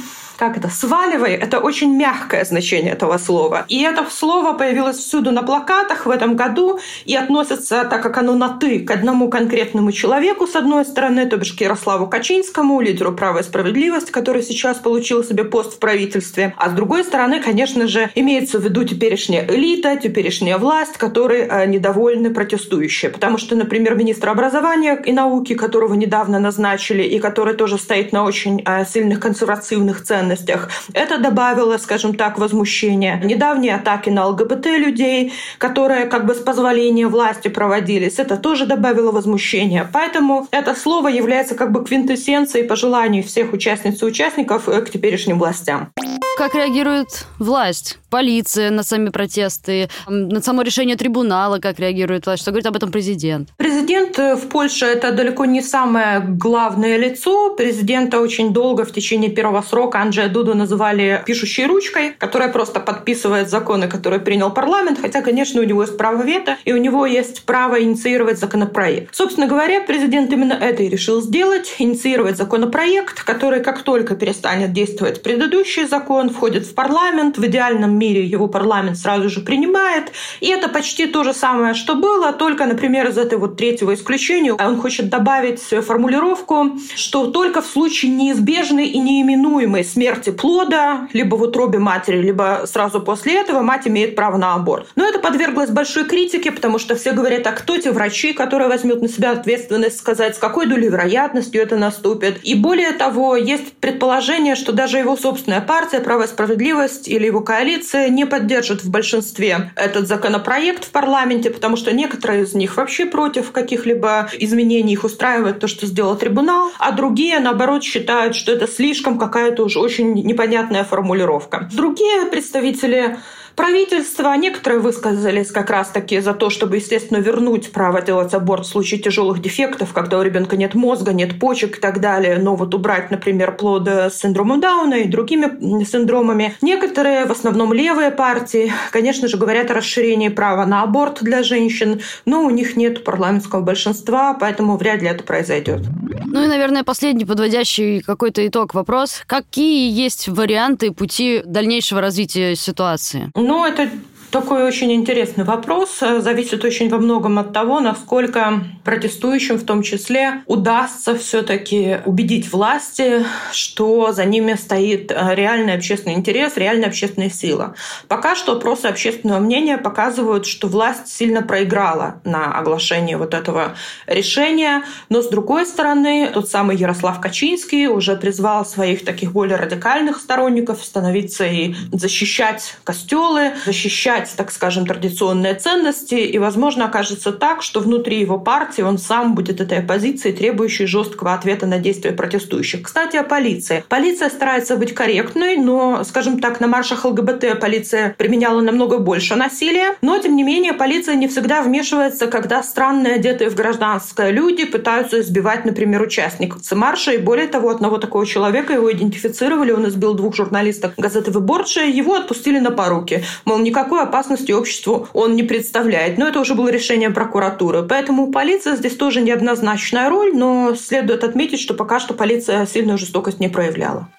как 0.41 0.57
это, 0.57 0.69
сваливай, 0.69 1.35
это 1.35 1.59
очень 1.59 1.95
мягкое 1.95 2.43
значение 2.45 2.93
этого 2.93 3.19
слова. 3.19 3.63
И 3.67 3.83
это 3.83 4.03
слово 4.09 4.53
появилось 4.53 4.97
всюду 4.97 5.31
на 5.31 5.43
плакатах 5.43 6.07
в 6.07 6.09
этом 6.09 6.35
году 6.35 6.79
и 7.05 7.15
относится, 7.15 7.85
так 7.85 8.01
как 8.01 8.17
оно 8.17 8.33
на 8.33 8.49
«ты», 8.49 8.79
к 8.79 8.89
одному 8.89 9.29
конкретному 9.29 9.91
человеку, 9.91 10.47
с 10.47 10.55
одной 10.55 10.83
стороны, 10.83 11.27
то 11.27 11.37
бишь 11.37 11.53
к 11.53 11.61
Ярославу 11.61 12.07
Качинскому, 12.07 12.81
лидеру 12.81 13.11
права 13.11 13.41
и 13.41 13.43
справедливости, 13.43 14.09
который 14.09 14.41
сейчас 14.41 14.77
получил 14.77 15.23
себе 15.23 15.43
пост 15.43 15.75
в 15.75 15.77
правительстве. 15.77 16.55
А 16.57 16.71
с 16.71 16.73
другой 16.73 17.03
стороны, 17.03 17.39
конечно 17.39 17.87
же, 17.87 18.09
имеется 18.15 18.57
в 18.57 18.63
виду 18.63 18.83
теперешняя 18.83 19.45
элита, 19.45 19.95
теперешняя 19.95 20.57
власть, 20.57 20.97
которые 20.97 21.47
э, 21.47 21.67
недовольны 21.67 22.33
протестующие. 22.33 23.11
Потому 23.11 23.37
что, 23.37 23.55
например, 23.55 23.93
министр 23.93 24.29
образования 24.29 24.99
и 25.05 25.11
науки, 25.11 25.53
которого 25.53 25.93
недавно 25.93 26.39
назначили, 26.39 27.03
и 27.03 27.19
который 27.19 27.53
тоже 27.53 27.77
стоит 27.77 28.11
на 28.11 28.23
очень 28.23 28.63
э, 28.65 28.85
сильных 28.85 29.19
консервативных 29.19 30.03
ценностях, 30.03 30.30
ценностях. 30.31 30.69
Это 30.93 31.17
добавило, 31.17 31.77
скажем 31.77 32.15
так, 32.15 32.39
возмущения. 32.39 33.21
Недавние 33.23 33.75
атаки 33.75 34.09
на 34.09 34.27
ЛГБТ-людей, 34.27 35.33
которые 35.57 36.05
как 36.05 36.25
бы 36.25 36.33
с 36.33 36.39
позволения 36.39 37.07
власти 37.07 37.49
проводились, 37.49 38.19
это 38.19 38.37
тоже 38.37 38.65
добавило 38.65 39.11
возмущения. 39.11 39.89
Поэтому 39.93 40.47
это 40.51 40.75
слово 40.75 41.09
является 41.09 41.55
как 41.55 41.71
бы 41.71 41.83
квинтэссенцией 41.83 42.67
пожеланий 42.67 43.21
всех 43.21 43.53
участниц 43.53 44.01
и 44.01 44.05
участников 44.05 44.65
к 44.65 44.89
теперешним 44.89 45.39
властям. 45.39 45.89
как 46.37 46.55
реагирует 46.55 47.27
власть? 47.39 47.97
полиция 48.11 48.69
на 48.71 48.83
сами 48.83 49.09
протесты, 49.09 49.89
на 50.07 50.41
само 50.41 50.61
решение 50.61 50.95
трибунала, 50.95 51.57
как 51.59 51.79
реагирует 51.79 52.25
власть, 52.25 52.41
что 52.43 52.51
говорит 52.51 52.67
об 52.67 52.75
этом 52.75 52.91
президент? 52.91 53.49
Президент 53.57 54.19
э, 54.19 54.35
в 54.35 54.49
Польше– 54.49 54.85
это 54.95 55.11
далеко 55.11 55.45
не 55.45 55.61
самое 55.61 56.19
главное 56.19 56.97
лицо. 56.97 57.55
Президента 57.55 58.19
очень 58.19 58.53
долго 58.53 58.83
в 58.83 58.91
течение 58.91 59.31
первого 59.31 59.61
срока 59.61 60.01
Анджея 60.21 60.33
Дуду 60.33 60.55
называли 60.55 61.23
пишущей 61.25 61.65
ручкой, 61.65 62.13
которая 62.17 62.49
просто 62.49 62.79
подписывает 62.79 63.49
законы, 63.49 63.87
которые 63.87 64.19
принял 64.19 64.51
парламент, 64.51 64.99
хотя, 65.01 65.21
конечно, 65.21 65.61
у 65.61 65.63
него 65.63 65.81
есть 65.81 65.97
право 65.97 66.21
вето, 66.21 66.57
и 66.63 66.73
у 66.73 66.77
него 66.77 67.07
есть 67.07 67.43
право 67.45 67.81
инициировать 67.81 68.37
законопроект. 68.37 69.15
Собственно 69.15 69.47
говоря, 69.47 69.81
президент 69.81 70.31
именно 70.31 70.53
это 70.53 70.83
и 70.83 70.89
решил 70.89 71.21
сделать, 71.21 71.75
инициировать 71.79 72.37
законопроект, 72.37 73.23
который, 73.23 73.61
как 73.61 73.81
только 73.81 74.15
перестанет 74.15 74.73
действовать 74.73 75.23
предыдущий 75.23 75.87
закон, 75.87 76.29
входит 76.29 76.65
в 76.65 76.75
парламент, 76.75 77.37
в 77.37 77.45
идеальном 77.45 77.97
мире 77.97 78.23
его 78.23 78.47
парламент 78.47 78.97
сразу 78.97 79.29
же 79.29 79.41
принимает. 79.41 80.11
И 80.39 80.47
это 80.47 80.69
почти 80.69 81.07
то 81.07 81.23
же 81.23 81.33
самое, 81.33 81.73
что 81.73 81.95
было, 81.95 82.31
только, 82.31 82.65
например, 82.65 83.09
из 83.09 83.17
этой 83.17 83.39
вот 83.39 83.57
третьего 83.57 83.93
исключения 83.93 84.53
он 84.53 84.79
хочет 84.79 85.09
добавить 85.09 85.61
формулировку, 85.61 86.77
что 86.95 87.27
только 87.31 87.61
в 87.61 87.65
случае 87.65 88.11
неизбежной 88.11 88.87
и 88.87 88.99
неименуемой 88.99 89.83
смерти 89.83 90.10
плода, 90.31 91.07
либо 91.13 91.35
в 91.35 91.41
утробе 91.41 91.79
матери, 91.79 92.21
либо 92.21 92.63
сразу 92.65 93.01
после 93.01 93.39
этого 93.39 93.61
мать 93.61 93.87
имеет 93.87 94.15
право 94.15 94.37
на 94.37 94.53
аборт. 94.53 94.87
Но 94.95 95.07
это 95.07 95.19
подверглось 95.19 95.69
большой 95.69 96.05
критике, 96.05 96.51
потому 96.51 96.79
что 96.79 96.95
все 96.95 97.11
говорят, 97.11 97.45
а 97.47 97.51
кто 97.51 97.77
те 97.77 97.91
врачи, 97.91 98.33
которые 98.33 98.69
возьмут 98.69 99.01
на 99.01 99.07
себя 99.07 99.31
ответственность 99.31 99.97
сказать, 99.97 100.35
с 100.35 100.39
какой 100.39 100.65
долей 100.65 100.89
вероятностью 100.89 101.61
это 101.61 101.77
наступит. 101.77 102.39
И 102.43 102.55
более 102.55 102.91
того, 102.91 103.35
есть 103.35 103.73
предположение, 103.73 104.55
что 104.55 104.71
даже 104.71 104.97
его 104.97 105.15
собственная 105.15 105.61
партия 105.61 105.99
«Право 105.99 106.23
и 106.23 106.27
справедливость» 106.27 107.07
или 107.07 107.25
его 107.25 107.41
коалиция 107.41 108.09
не 108.09 108.25
поддержит 108.25 108.83
в 108.83 108.89
большинстве 108.89 109.71
этот 109.75 110.07
законопроект 110.07 110.85
в 110.85 110.91
парламенте, 110.91 111.49
потому 111.49 111.75
что 111.75 111.91
некоторые 111.91 112.43
из 112.43 112.53
них 112.53 112.77
вообще 112.77 113.05
против 113.05 113.51
каких-либо 113.51 114.29
изменений, 114.39 114.93
их 114.93 115.03
устраивает 115.03 115.59
то, 115.59 115.67
что 115.67 115.85
сделал 115.85 116.15
трибунал, 116.15 116.71
а 116.79 116.91
другие, 116.91 117.39
наоборот, 117.39 117.83
считают, 117.83 118.35
что 118.35 118.51
это 118.51 118.67
слишком 118.67 119.17
какая-то 119.17 119.63
уже 119.63 119.79
очень 119.91 120.13
непонятная 120.13 120.83
формулировка. 120.85 121.67
Другие 121.73 122.25
представители 122.27 123.17
Правительство, 123.55 124.33
некоторые 124.35 124.79
высказались 124.79 125.51
как 125.51 125.69
раз-таки 125.69 126.19
за 126.19 126.33
то, 126.33 126.49
чтобы, 126.49 126.77
естественно, 126.77 127.17
вернуть 127.17 127.71
право 127.71 128.01
делать 128.01 128.33
аборт 128.33 128.65
в 128.65 128.69
случае 128.69 128.99
тяжелых 128.99 129.41
дефектов, 129.41 129.93
когда 129.93 130.19
у 130.19 130.21
ребенка 130.21 130.57
нет 130.57 130.73
мозга, 130.73 131.13
нет 131.13 131.39
почек 131.39 131.77
и 131.77 131.81
так 131.81 131.99
далее, 131.99 132.37
но 132.37 132.55
вот 132.55 132.73
убрать, 132.73 133.11
например, 133.11 133.55
плоды 133.55 134.09
с 134.09 134.15
синдромом 134.15 134.59
Дауна 134.59 134.95
и 134.95 135.07
другими 135.07 135.83
синдромами. 135.83 136.55
Некоторые, 136.61 137.25
в 137.25 137.31
основном 137.31 137.73
левые 137.73 138.11
партии, 138.11 138.71
конечно 138.91 139.27
же, 139.27 139.37
говорят 139.37 139.71
о 139.71 139.75
расширении 139.75 140.29
права 140.29 140.65
на 140.65 140.83
аборт 140.83 141.19
для 141.21 141.43
женщин, 141.43 142.01
но 142.25 142.43
у 142.43 142.49
них 142.49 142.75
нет 142.75 143.03
парламентского 143.03 143.61
большинства, 143.61 144.33
поэтому 144.33 144.77
вряд 144.77 145.01
ли 145.01 145.09
это 145.09 145.23
произойдет. 145.23 145.81
Ну 146.25 146.43
и, 146.43 146.47
наверное, 146.47 146.83
последний 146.83 147.25
подводящий 147.25 148.01
какой-то 148.01 148.45
итог 148.47 148.73
вопрос. 148.73 149.21
Какие 149.27 149.91
есть 149.91 150.27
варианты 150.27 150.91
пути 150.91 151.41
дальнейшего 151.45 152.01
развития 152.01 152.55
ситуации? 152.55 153.31
Ну, 153.41 153.65
это 153.65 153.89
такой 154.31 154.63
очень 154.63 154.91
интересный 154.93 155.43
вопрос. 155.43 155.99
Зависит 155.99 156.63
очень 156.63 156.89
во 156.89 156.97
многом 156.97 157.37
от 157.37 157.53
того, 157.53 157.79
насколько 157.79 158.63
протестующим 158.83 159.57
в 159.57 159.65
том 159.65 159.83
числе 159.83 160.41
удастся 160.47 161.15
все-таки 161.15 161.97
убедить 162.05 162.51
власти, 162.51 163.25
что 163.51 164.11
за 164.11 164.25
ними 164.25 164.53
стоит 164.53 165.11
э, 165.11 165.35
реальный 165.35 165.75
общественный 165.75 166.15
интерес, 166.15 166.55
реальная 166.55 166.87
общественная 166.87 167.29
сила. 167.29 167.75
Пока 168.07 168.35
что 168.35 168.53
опросы 168.53 168.85
общественного 168.85 169.39
мнения 169.39 169.77
показывают, 169.77 170.45
что 170.45 170.67
власть 170.67 171.07
сильно 171.09 171.41
проиграла 171.41 172.21
на 172.23 172.57
оглашении 172.57 173.15
вот 173.15 173.33
этого 173.33 173.75
решения. 174.07 174.83
Но 175.09 175.21
с 175.21 175.27
другой 175.27 175.65
стороны, 175.65 176.29
тот 176.33 176.49
самый 176.49 176.77
Ярослав 176.77 177.19
Качинский 177.19 177.87
уже 177.87 178.15
призвал 178.15 178.65
своих 178.65 179.03
таких 179.03 179.33
более 179.33 179.57
радикальных 179.57 180.17
сторонников 180.17 180.83
становиться 180.83 181.45
и 181.45 181.75
защищать 181.91 182.77
костелы, 182.83 183.53
защищать 183.65 184.20
разделять, 184.21 184.37
так 184.37 184.51
скажем, 184.51 184.85
традиционные 184.85 185.55
ценности, 185.55 186.15
и, 186.15 186.37
возможно, 186.37 186.85
окажется 186.85 187.31
так, 187.31 187.61
что 187.61 187.79
внутри 187.79 188.19
его 188.19 188.39
партии 188.39 188.81
он 188.81 188.97
сам 188.97 189.35
будет 189.35 189.61
этой 189.61 189.79
оппозицией, 189.79 190.35
требующей 190.35 190.85
жесткого 190.85 191.33
ответа 191.33 191.65
на 191.65 191.79
действия 191.79 192.11
протестующих. 192.11 192.83
Кстати, 192.83 193.17
о 193.17 193.23
полиции. 193.23 193.83
Полиция 193.89 194.29
старается 194.29 194.75
быть 194.75 194.93
корректной, 194.93 195.57
но, 195.57 196.03
скажем 196.03 196.39
так, 196.39 196.59
на 196.59 196.67
маршах 196.67 197.05
ЛГБТ 197.05 197.59
полиция 197.59 198.15
применяла 198.17 198.61
намного 198.61 198.97
больше 198.97 199.35
насилия, 199.35 199.95
но, 200.01 200.17
тем 200.17 200.35
не 200.35 200.43
менее, 200.43 200.73
полиция 200.73 201.15
не 201.15 201.27
всегда 201.27 201.61
вмешивается, 201.61 202.27
когда 202.27 202.63
странные, 202.63 203.15
одетые 203.15 203.49
в 203.49 203.55
гражданское 203.55 204.31
люди 204.31 204.65
пытаются 204.65 205.19
избивать, 205.19 205.65
например, 205.65 206.01
участников 206.01 206.61
марша, 206.71 207.11
и 207.11 207.17
более 207.17 207.47
того, 207.47 207.69
одного 207.69 207.97
такого 207.97 208.25
человека 208.25 208.73
его 208.73 208.91
идентифицировали, 208.91 209.71
он 209.71 209.87
избил 209.87 210.13
двух 210.13 210.35
журналистов 210.35 210.93
газеты 210.97 211.31
«Выборчая», 211.31 211.89
его 211.89 212.15
отпустили 212.15 212.59
на 212.59 212.71
поруки. 212.71 213.23
Мол, 213.45 213.59
никакой 213.59 214.01
опасности 214.11 214.51
обществу 214.51 215.07
он 215.13 215.35
не 215.35 215.43
представляет. 215.43 216.17
Но 216.17 216.27
это 216.27 216.39
уже 216.39 216.53
было 216.53 216.69
решение 216.69 217.09
прокуратуры. 217.09 217.83
Поэтому 217.83 218.31
полиция 218.31 218.75
здесь 218.75 218.95
тоже 218.95 219.21
неоднозначная 219.21 220.09
роль, 220.09 220.35
но 220.35 220.75
следует 220.75 221.23
отметить, 221.23 221.59
что 221.59 221.73
пока 221.73 221.99
что 221.99 222.13
полиция 222.13 222.65
сильную 222.65 222.97
жестокость 222.97 223.39
не 223.39 223.47
проявляла. 223.47 224.09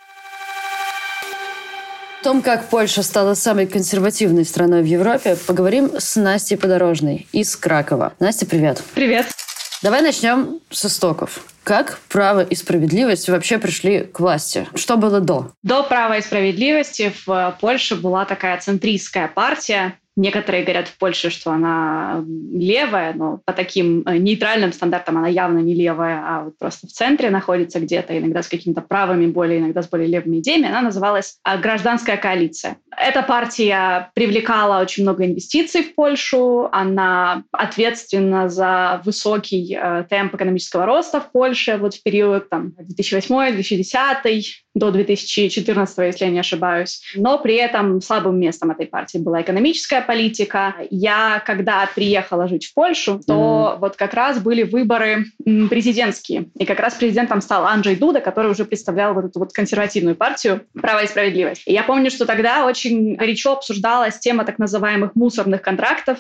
О 2.21 2.25
том, 2.25 2.41
как 2.41 2.69
Польша 2.69 3.03
стала 3.03 3.35
самой 3.35 3.67
консервативной 3.67 4.45
страной 4.45 4.83
в 4.83 4.87
Европе, 4.87 5.37
поговорим 5.47 5.91
с 5.99 6.15
Настей 6.17 6.57
Подорожной 6.57 7.27
из 7.33 7.57
Кракова. 7.57 8.13
Настя, 8.21 8.47
привет. 8.47 8.81
Привет. 8.95 9.27
Давай 9.83 10.03
начнем 10.03 10.61
с 10.71 10.85
истоков. 10.85 11.43
Как 11.65 12.01
право 12.09 12.43
и 12.43 12.55
справедливость 12.55 13.29
вообще 13.29 13.59
пришли 13.59 14.01
к 14.01 14.19
власти? 14.19 14.67
Что 14.75 14.97
было 14.97 15.21
до? 15.21 15.53
До 15.63 15.85
права 15.85 16.17
и 16.17 16.23
справедливости 16.23 17.13
в 17.25 17.57
Польше 17.61 17.95
была 17.95 18.25
такая 18.25 18.61
центристская 18.61 19.29
партия, 19.29 19.99
Некоторые 20.15 20.65
говорят 20.65 20.89
в 20.89 20.99
Польше, 20.99 21.31
что 21.31 21.53
она 21.53 22.23
левая, 22.53 23.15
но 23.15 23.41
по 23.47 23.55
таким 23.55 24.03
э, 24.07 24.19
нейтральным 24.19 24.73
стандартам 24.73 25.17
она 25.17 25.29
явно 25.29 25.59
не 25.59 25.75
левая, 25.75 26.23
а 26.23 26.45
вот 26.45 26.59
просто 26.59 26.87
в 26.87 26.91
центре 26.91 27.31
находится 27.31 27.81
где-то, 27.81 28.19
иногда 28.19 28.43
с 28.43 28.49
какими-то 28.49 28.83
правыми, 28.83 29.27
более 29.27 29.61
иногда 29.61 29.81
с 29.83 29.89
более 29.89 30.09
левыми 30.09 30.41
идеями. 30.41 30.69
Она 30.69 30.83
называлась 30.83 31.39
а, 31.45 31.57
«Гражданская 31.57 32.19
коалиция». 32.19 32.77
Эта 32.95 33.23
партия 33.23 34.11
привлекала 34.15 34.83
очень 34.83 35.03
много 35.05 35.25
инвестиций 35.25 35.83
в 35.83 35.95
Польшу, 35.95 36.69
она 36.73 37.45
ответственна 37.51 38.51
за 38.51 39.01
высокий 39.07 39.75
э, 39.81 40.05
темп 40.11 40.35
экономического 40.35 40.85
роста 40.85 41.23
в 41.23 41.33
Польше 41.33 41.79
вот 41.79 41.95
в 41.95 42.03
период 42.03 42.51
там, 42.51 42.75
2008-2010 43.01 44.43
до 44.75 44.91
2014, 44.91 45.99
если 45.99 46.25
я 46.25 46.31
не 46.31 46.41
ошибаюсь. 46.41 47.03
Но 47.15 47.39
при 47.39 47.57
этом 47.57 48.01
слабым 48.01 48.41
местом 48.41 48.71
этой 48.71 48.87
партии 48.87 49.19
была 49.19 49.43
экономическая 49.43 50.01
политика. 50.01 50.77
Я, 50.91 51.43
когда 51.45 51.89
приехала 51.95 52.49
жить 52.49 52.67
в 52.67 52.75
Польшу, 52.75 53.21
то 53.27 53.75
mm-hmm. 53.75 53.81
вот 53.81 53.97
как 53.97 54.15
раз 54.15 54.39
были 54.39 54.63
выборы 54.63 55.27
президентские. 55.45 56.47
И 56.59 56.65
как 56.65 56.81
раз 56.81 56.95
президентом 56.95 57.41
стал 57.41 57.67
Анджей 57.67 57.97
Дуда, 57.97 58.21
который 58.21 58.51
уже 58.51 58.65
представлял 58.65 59.15
вот 59.15 59.27
эту 59.27 59.39
вот 59.39 59.53
консервативную 59.53 60.17
партию 60.17 60.63
«Право 60.81 61.03
и 61.03 61.07
справедливость». 61.07 61.63
И 61.67 61.73
я 61.73 61.83
помню, 61.83 62.11
что 62.11 62.25
тогда 62.25 62.67
очень 62.67 63.17
горячо 63.17 63.53
обсуждалась 63.53 64.19
тема 64.19 64.45
так 64.45 64.59
называемых 64.59 65.15
мусорных 65.15 65.61
контрактов. 65.61 66.19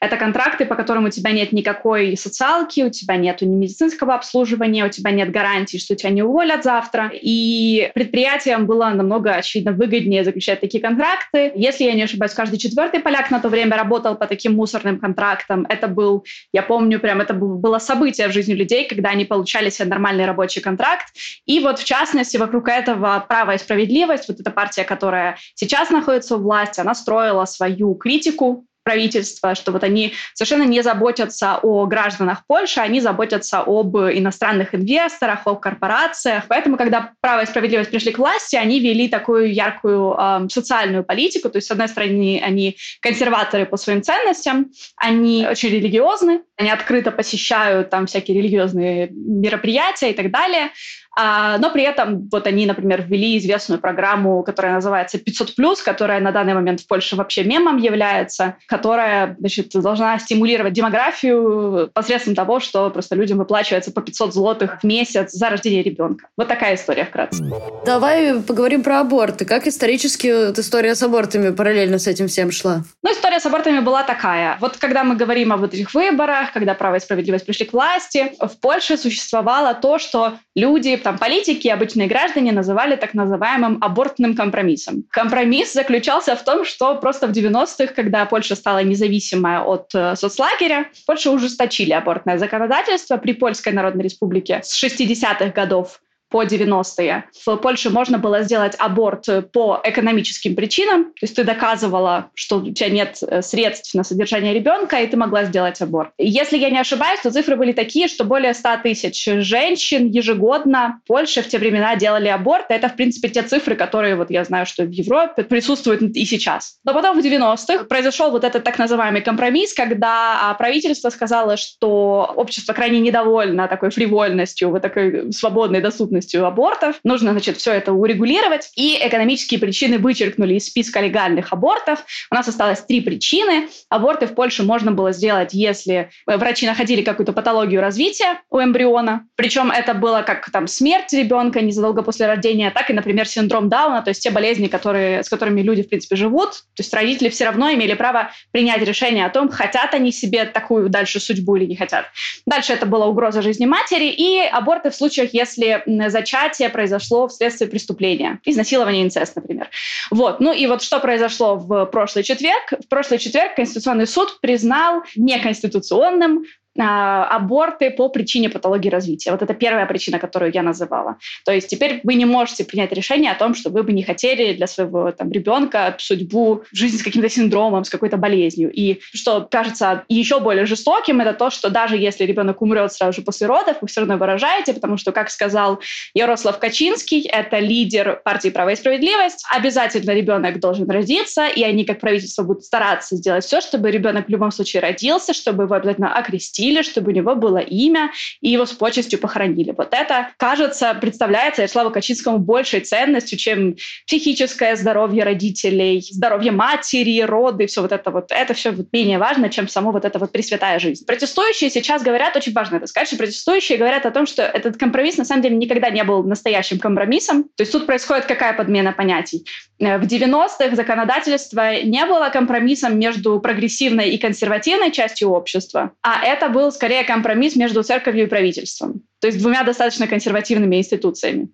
Это 0.00 0.16
контракты, 0.16 0.66
по 0.66 0.74
которым 0.74 1.04
у 1.04 1.10
тебя 1.10 1.30
нет 1.30 1.52
никакой 1.52 2.16
социалки, 2.16 2.82
у 2.82 2.90
тебя 2.90 3.16
нет 3.16 3.42
ни 3.42 3.46
медицинского 3.46 4.14
обслуживания, 4.14 4.84
у 4.84 4.88
тебя 4.88 5.12
нет 5.12 5.30
гарантии, 5.30 5.78
что 5.78 5.94
тебя 5.94 6.10
не 6.10 6.22
уволят 6.22 6.64
завтра. 6.64 7.10
И 7.12 7.91
предприятиям 7.94 8.66
было 8.66 8.90
намного, 8.90 9.32
очевидно, 9.32 9.72
выгоднее 9.72 10.24
заключать 10.24 10.60
такие 10.60 10.82
контракты. 10.82 11.52
Если 11.54 11.84
я 11.84 11.94
не 11.94 12.02
ошибаюсь, 12.02 12.32
каждый 12.32 12.58
четвертый 12.58 13.00
поляк 13.00 13.30
на 13.30 13.40
то 13.40 13.48
время 13.48 13.76
работал 13.76 14.16
по 14.16 14.26
таким 14.26 14.54
мусорным 14.54 14.98
контрактам. 14.98 15.66
Это 15.68 15.88
был, 15.88 16.24
я 16.52 16.62
помню, 16.62 17.00
прям 17.00 17.20
это 17.20 17.34
было 17.34 17.78
событие 17.78 18.28
в 18.28 18.32
жизни 18.32 18.54
людей, 18.54 18.88
когда 18.88 19.10
они 19.10 19.24
получали 19.24 19.70
себе 19.70 19.88
нормальный 19.88 20.26
рабочий 20.26 20.60
контракт. 20.60 21.06
И 21.46 21.60
вот, 21.60 21.78
в 21.78 21.84
частности, 21.84 22.36
вокруг 22.36 22.68
этого 22.68 23.24
«Право 23.28 23.54
и 23.54 23.58
справедливость», 23.58 24.28
вот 24.28 24.40
эта 24.40 24.50
партия, 24.50 24.84
которая 24.84 25.36
сейчас 25.54 25.90
находится 25.90 26.36
у 26.36 26.40
власти, 26.40 26.80
она 26.80 26.94
строила 26.94 27.44
свою 27.44 27.94
критику 27.94 28.66
правительства, 28.84 29.54
что 29.54 29.72
вот 29.72 29.84
они 29.84 30.14
совершенно 30.34 30.64
не 30.64 30.82
заботятся 30.82 31.58
о 31.62 31.86
гражданах 31.86 32.46
Польши, 32.46 32.80
они 32.80 33.00
заботятся 33.00 33.60
об 33.60 33.96
иностранных 33.96 34.74
инвесторах, 34.74 35.46
о 35.46 35.54
корпорациях. 35.56 36.44
Поэтому, 36.48 36.76
когда 36.76 37.12
право 37.20 37.42
и 37.42 37.46
справедливость 37.46 37.90
пришли 37.90 38.12
к 38.12 38.18
власти, 38.18 38.56
они 38.56 38.80
вели 38.80 39.08
такую 39.08 39.52
яркую 39.52 40.16
э, 40.18 40.48
социальную 40.50 41.04
политику. 41.04 41.48
То 41.48 41.58
есть, 41.58 41.68
с 41.68 41.70
одной 41.70 41.88
стороны, 41.88 42.40
они 42.42 42.76
консерваторы 43.00 43.66
по 43.66 43.76
своим 43.76 44.02
ценностям, 44.02 44.70
они 44.96 45.46
очень 45.48 45.70
религиозны, 45.70 46.42
они 46.62 46.70
открыто 46.70 47.10
посещают 47.10 47.90
там 47.90 48.06
всякие 48.06 48.38
религиозные 48.38 49.08
мероприятия 49.10 50.10
и 50.10 50.14
так 50.14 50.30
далее. 50.30 50.70
А, 51.14 51.58
но 51.58 51.70
при 51.70 51.82
этом 51.82 52.28
вот 52.30 52.46
они, 52.46 52.64
например, 52.66 53.02
ввели 53.02 53.36
известную 53.38 53.80
программу, 53.80 54.42
которая 54.42 54.72
называется 54.72 55.18
500+, 55.18 55.76
которая 55.84 56.20
на 56.20 56.32
данный 56.32 56.54
момент 56.54 56.80
в 56.80 56.86
Польше 56.86 57.16
вообще 57.16 57.44
мемом 57.44 57.76
является, 57.76 58.56
которая 58.66 59.36
значит, 59.38 59.72
должна 59.72 60.18
стимулировать 60.18 60.72
демографию 60.72 61.90
посредством 61.92 62.34
того, 62.34 62.60
что 62.60 62.88
просто 62.90 63.14
людям 63.14 63.38
выплачивается 63.38 63.92
по 63.92 64.00
500 64.00 64.32
злотых 64.32 64.80
в 64.80 64.84
месяц 64.84 65.32
за 65.32 65.50
рождение 65.50 65.82
ребенка. 65.82 66.28
Вот 66.36 66.48
такая 66.48 66.76
история 66.76 67.04
вкратце. 67.04 67.44
Давай 67.84 68.40
поговорим 68.40 68.82
про 68.82 69.00
аборты. 69.00 69.44
Как 69.44 69.66
исторически 69.66 70.46
вот 70.46 70.58
история 70.58 70.94
с 70.94 71.02
абортами 71.02 71.50
параллельно 71.50 71.98
с 71.98 72.06
этим 72.06 72.28
всем 72.28 72.50
шла? 72.50 72.84
Ну, 73.02 73.12
история 73.12 73.38
с 73.38 73.44
абортами 73.44 73.80
была 73.80 74.02
такая. 74.02 74.56
Вот 74.60 74.78
когда 74.78 75.04
мы 75.04 75.16
говорим 75.16 75.52
о 75.52 75.58
вот 75.58 75.74
этих 75.74 75.92
выборах, 75.92 76.51
когда 76.52 76.74
право 76.74 76.96
и 76.96 77.00
справедливость 77.00 77.46
пришли 77.46 77.66
к 77.66 77.72
власти, 77.72 78.32
в 78.38 78.60
Польше 78.60 78.96
существовало 78.96 79.74
то, 79.74 79.98
что 79.98 80.38
люди 80.54 80.96
там 80.96 81.18
политики 81.18 81.68
обычные 81.68 82.08
граждане 82.08 82.52
называли 82.52 82.96
так 82.96 83.14
называемым 83.14 83.78
абортным 83.80 84.34
компромиссом. 84.34 85.04
Компромисс 85.10 85.72
заключался 85.72 86.36
в 86.36 86.44
том, 86.44 86.64
что 86.64 86.94
просто 86.96 87.26
в 87.26 87.30
90-х, 87.30 87.94
когда 87.94 88.24
Польша 88.26 88.54
стала 88.56 88.82
независимая 88.82 89.60
от 89.60 89.94
э, 89.94 90.16
соцлагеря, 90.16 90.86
в 90.94 91.06
Польше 91.06 91.30
ужесточили 91.30 91.92
абортное 91.92 92.38
законодательство 92.38 93.16
при 93.16 93.32
Польской 93.32 93.72
Народной 93.72 94.04
Республике 94.04 94.60
с 94.62 94.82
60-х 94.82 95.48
годов 95.48 96.00
по 96.32 96.44
90-е. 96.44 97.24
В 97.46 97.56
Польше 97.56 97.90
можно 97.90 98.18
было 98.18 98.42
сделать 98.42 98.74
аборт 98.78 99.26
по 99.52 99.80
экономическим 99.84 100.56
причинам, 100.56 101.04
то 101.04 101.22
есть 101.22 101.36
ты 101.36 101.44
доказывала, 101.44 102.30
что 102.34 102.56
у 102.56 102.72
тебя 102.72 102.88
нет 102.88 103.18
э, 103.22 103.42
средств 103.42 103.94
на 103.94 104.02
содержание 104.02 104.54
ребенка, 104.54 104.96
и 104.96 105.06
ты 105.06 105.16
могла 105.16 105.44
сделать 105.44 105.80
аборт. 105.82 106.10
Если 106.18 106.56
я 106.56 106.70
не 106.70 106.78
ошибаюсь, 106.78 107.20
то 107.20 107.30
цифры 107.30 107.56
были 107.56 107.72
такие, 107.72 108.08
что 108.08 108.24
более 108.24 108.54
100 108.54 108.78
тысяч 108.82 109.24
женщин 109.24 110.08
ежегодно 110.08 111.00
в 111.04 111.06
Польше 111.06 111.42
в 111.42 111.48
те 111.48 111.58
времена 111.58 111.96
делали 111.96 112.28
аборт. 112.28 112.66
Это, 112.70 112.88
в 112.88 112.96
принципе, 112.96 113.28
те 113.28 113.42
цифры, 113.42 113.76
которые 113.76 114.16
вот 114.16 114.30
я 114.30 114.44
знаю, 114.44 114.64
что 114.64 114.84
в 114.84 114.90
Европе 114.90 115.44
присутствуют 115.44 116.02
и 116.02 116.24
сейчас. 116.24 116.78
Но 116.84 116.94
потом 116.94 117.20
в 117.20 117.24
90-х 117.24 117.84
произошел 117.84 118.30
вот 118.30 118.44
этот 118.44 118.64
так 118.64 118.78
называемый 118.78 119.20
компромисс, 119.20 119.74
когда 119.74 120.50
а, 120.50 120.54
правительство 120.54 121.10
сказало, 121.10 121.58
что 121.58 122.32
общество 122.36 122.72
крайне 122.72 123.00
недовольно 123.00 123.68
такой 123.68 123.90
фривольностью, 123.90 124.70
вот 124.70 124.82
такой 124.82 125.32
свободной 125.32 125.80
доступностью 125.80 126.21
доступностью 126.22 126.46
абортов. 126.46 126.96
Нужно, 127.04 127.32
значит, 127.32 127.56
все 127.56 127.72
это 127.72 127.92
урегулировать. 127.92 128.70
И 128.76 128.98
экономические 129.00 129.60
причины 129.60 129.98
вычеркнули 129.98 130.54
из 130.54 130.66
списка 130.66 131.00
легальных 131.00 131.52
абортов. 131.52 132.04
У 132.30 132.34
нас 132.34 132.48
осталось 132.48 132.80
три 132.80 133.00
причины. 133.00 133.68
Аборты 133.88 134.26
в 134.26 134.34
Польше 134.34 134.62
можно 134.62 134.92
было 134.92 135.12
сделать, 135.12 135.50
если 135.52 136.10
врачи 136.26 136.66
находили 136.66 137.02
какую-то 137.02 137.32
патологию 137.32 137.80
развития 137.80 138.40
у 138.50 138.60
эмбриона. 138.60 139.26
Причем 139.36 139.70
это 139.70 139.94
было 139.94 140.22
как 140.22 140.50
там 140.50 140.66
смерть 140.66 141.12
ребенка 141.12 141.60
незадолго 141.60 142.02
после 142.02 142.26
рождения, 142.26 142.70
так 142.70 142.90
и, 142.90 142.92
например, 142.92 143.26
синдром 143.26 143.68
Дауна, 143.68 144.02
то 144.02 144.10
есть 144.10 144.22
те 144.22 144.30
болезни, 144.30 144.68
которые, 144.68 145.22
с 145.22 145.28
которыми 145.28 145.62
люди, 145.62 145.82
в 145.82 145.88
принципе, 145.88 146.16
живут. 146.16 146.50
То 146.76 146.82
есть 146.82 146.94
родители 146.94 147.28
все 147.28 147.44
равно 147.44 147.72
имели 147.72 147.94
право 147.94 148.30
принять 148.52 148.82
решение 148.82 149.26
о 149.26 149.30
том, 149.30 149.48
хотят 149.48 149.94
они 149.94 150.12
себе 150.12 150.44
такую 150.44 150.88
дальше 150.88 151.20
судьбу 151.20 151.56
или 151.56 151.66
не 151.66 151.76
хотят. 151.76 152.06
Дальше 152.46 152.72
это 152.72 152.86
была 152.86 153.06
угроза 153.06 153.42
жизни 153.42 153.66
матери 153.66 154.06
и 154.06 154.40
аборты 154.40 154.90
в 154.90 154.94
случаях, 154.94 155.30
если 155.32 155.82
зачатие 156.12 156.68
произошло 156.68 157.26
вследствие 157.26 157.68
преступления. 157.68 158.40
Изнасилование, 158.44 159.02
инцест, 159.02 159.34
например. 159.34 159.68
Вот. 160.10 160.40
Ну 160.40 160.52
и 160.52 160.66
вот 160.66 160.82
что 160.82 161.00
произошло 161.00 161.56
в 161.56 161.86
прошлый 161.86 162.22
четверг? 162.22 162.74
В 162.84 162.88
прошлый 162.88 163.18
четверг 163.18 163.56
Конституционный 163.56 164.06
суд 164.06 164.40
признал 164.40 165.02
неконституционным 165.16 166.44
аборты 166.78 167.90
по 167.90 168.08
причине 168.08 168.48
патологии 168.48 168.88
развития. 168.88 169.30
Вот 169.30 169.42
это 169.42 169.54
первая 169.54 169.86
причина, 169.86 170.18
которую 170.18 170.52
я 170.52 170.62
называла. 170.62 171.16
То 171.44 171.52
есть 171.52 171.68
теперь 171.68 172.00
вы 172.02 172.14
не 172.14 172.24
можете 172.24 172.64
принять 172.64 172.92
решение 172.92 173.30
о 173.30 173.34
том, 173.34 173.54
что 173.54 173.70
вы 173.70 173.82
бы 173.82 173.92
не 173.92 174.02
хотели 174.02 174.54
для 174.54 174.66
своего 174.66 175.12
там, 175.12 175.30
ребенка 175.30 175.94
судьбу, 175.98 176.62
жизнь 176.72 176.98
с 176.98 177.02
каким-то 177.02 177.28
синдромом, 177.28 177.84
с 177.84 177.90
какой-то 177.90 178.16
болезнью. 178.16 178.70
И 178.72 179.00
что 179.12 179.46
кажется 179.50 180.04
еще 180.08 180.40
более 180.40 180.64
жестоким, 180.64 181.20
это 181.20 181.34
то, 181.34 181.50
что 181.50 181.70
даже 181.70 181.96
если 181.96 182.24
ребенок 182.24 182.62
умрет 182.62 182.92
сразу 182.92 183.20
же 183.20 183.22
после 183.22 183.46
родов, 183.46 183.76
вы 183.80 183.88
все 183.88 184.00
равно 184.00 184.16
выражаете, 184.16 184.72
потому 184.72 184.96
что, 184.96 185.12
как 185.12 185.30
сказал 185.30 185.80
Ярослав 186.14 186.58
Качинский, 186.58 187.22
это 187.22 187.58
лидер 187.58 188.20
партии 188.24 188.48
«Право 188.48 188.70
и 188.70 188.76
справедливость», 188.76 189.44
обязательно 189.50 190.12
ребенок 190.12 190.58
должен 190.58 190.88
родиться, 190.90 191.46
и 191.46 191.62
они, 191.62 191.84
как 191.84 192.00
правительство, 192.00 192.42
будут 192.42 192.64
стараться 192.64 193.16
сделать 193.16 193.44
все, 193.44 193.60
чтобы 193.60 193.90
ребенок 193.90 194.26
в 194.26 194.30
любом 194.30 194.50
случае 194.50 194.80
родился, 194.80 195.34
чтобы 195.34 195.64
его 195.64 195.74
обязательно 195.74 196.14
окрестили, 196.14 196.61
окрестили, 196.62 196.82
чтобы 196.82 197.10
у 197.10 197.14
него 197.14 197.34
было 197.34 197.58
имя, 197.58 198.10
и 198.40 198.50
его 198.50 198.66
с 198.66 198.72
почестью 198.72 199.18
похоронили. 199.18 199.74
Вот 199.76 199.88
это, 199.92 200.30
кажется, 200.38 200.94
представляется 201.00 201.62
Ярославу 201.62 201.90
Качинскому 201.90 202.38
большей 202.38 202.80
ценностью, 202.80 203.38
чем 203.38 203.76
психическое 204.06 204.76
здоровье 204.76 205.24
родителей, 205.24 206.00
здоровье 206.00 206.52
матери, 206.52 207.22
роды, 207.22 207.66
все 207.66 207.82
вот 207.82 207.92
это 207.92 208.10
вот. 208.10 208.30
Это 208.30 208.54
все 208.54 208.74
менее 208.92 209.18
важно, 209.18 209.48
чем 209.48 209.68
само 209.68 209.92
вот 209.92 210.04
это 210.04 210.18
вот 210.18 210.32
пресвятая 210.32 210.78
жизнь. 210.78 211.04
Протестующие 211.06 211.70
сейчас 211.70 212.02
говорят, 212.02 212.36
очень 212.36 212.52
важно 212.52 212.76
это 212.76 212.86
сказать, 212.86 213.08
что 213.08 213.16
протестующие 213.16 213.78
говорят 213.78 214.06
о 214.06 214.10
том, 214.10 214.26
что 214.26 214.42
этот 214.42 214.76
компромисс 214.76 215.16
на 215.18 215.24
самом 215.24 215.42
деле 215.42 215.56
никогда 215.56 215.90
не 215.90 216.04
был 216.04 216.22
настоящим 216.24 216.78
компромиссом. 216.78 217.44
То 217.56 217.62
есть 217.62 217.72
тут 217.72 217.86
происходит 217.86 218.26
какая 218.26 218.52
подмена 218.52 218.92
понятий. 218.92 219.44
Э, 219.82 219.98
в 219.98 220.02
90-х 220.02 220.76
законодательство 220.76 221.82
не 221.82 222.04
было 222.06 222.30
компромиссом 222.32 222.98
между 222.98 223.40
прогрессивной 223.40 224.10
и 224.10 224.18
консервативной 224.18 224.92
частью 224.92 225.30
общества, 225.30 225.92
а 226.02 226.24
это 226.24 226.48
был 226.52 226.70
скорее 226.70 227.04
компромисс 227.04 227.56
между 227.56 227.82
церковью 227.82 228.24
и 228.24 228.28
правительством, 228.28 229.02
то 229.20 229.26
есть 229.26 229.40
двумя 229.40 229.64
достаточно 229.64 230.06
консервативными 230.06 230.76
институциями. 230.76 231.48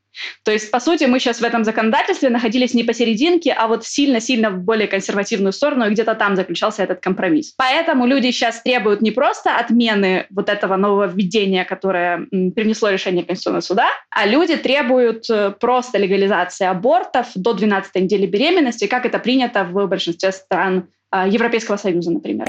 То 0.45 0.53
есть, 0.53 0.71
по 0.71 0.81
сути, 0.81 1.05
мы 1.05 1.21
сейчас 1.21 1.41
в 1.41 1.45
этом 1.45 1.65
законодательстве 1.65 2.29
находились 2.29 2.75
не 2.75 2.85
посерединке, 2.85 3.53
а 3.53 3.69
вот 3.69 3.85
сильно-сильно 3.85 4.51
в 4.51 4.59
более 4.63 4.89
консервативную 4.89 5.53
сторону, 5.53 5.87
и 5.87 5.91
где-то 5.91 6.15
там 6.15 6.37
заключался 6.37 6.83
этот 6.83 7.01
компромисс. 7.01 7.55
Поэтому 7.57 8.07
люди 8.07 8.31
сейчас 8.31 8.63
требуют 8.63 9.01
не 9.01 9.11
просто 9.11 9.57
отмены 9.57 10.27
вот 10.31 10.49
этого 10.49 10.77
нового 10.77 11.07
введения, 11.07 11.65
которое 11.65 12.27
принесло 12.31 12.91
решение 12.91 13.25
Конституционного 13.25 13.63
суда, 13.63 13.89
а 14.11 14.27
люди 14.27 14.57
требуют 14.57 15.31
э, 15.31 15.53
просто 15.59 15.99
легализации 15.99 16.67
абортов 16.67 17.29
до 17.35 17.53
12 17.53 17.95
недели 17.95 18.27
беременности, 18.27 18.87
как 18.87 19.07
это 19.07 19.19
принято 19.19 19.65
в 19.65 19.87
большинстве 19.87 20.33
стран 20.33 20.89
Европейского 21.13 21.77
Союза, 21.77 22.11
например. 22.11 22.47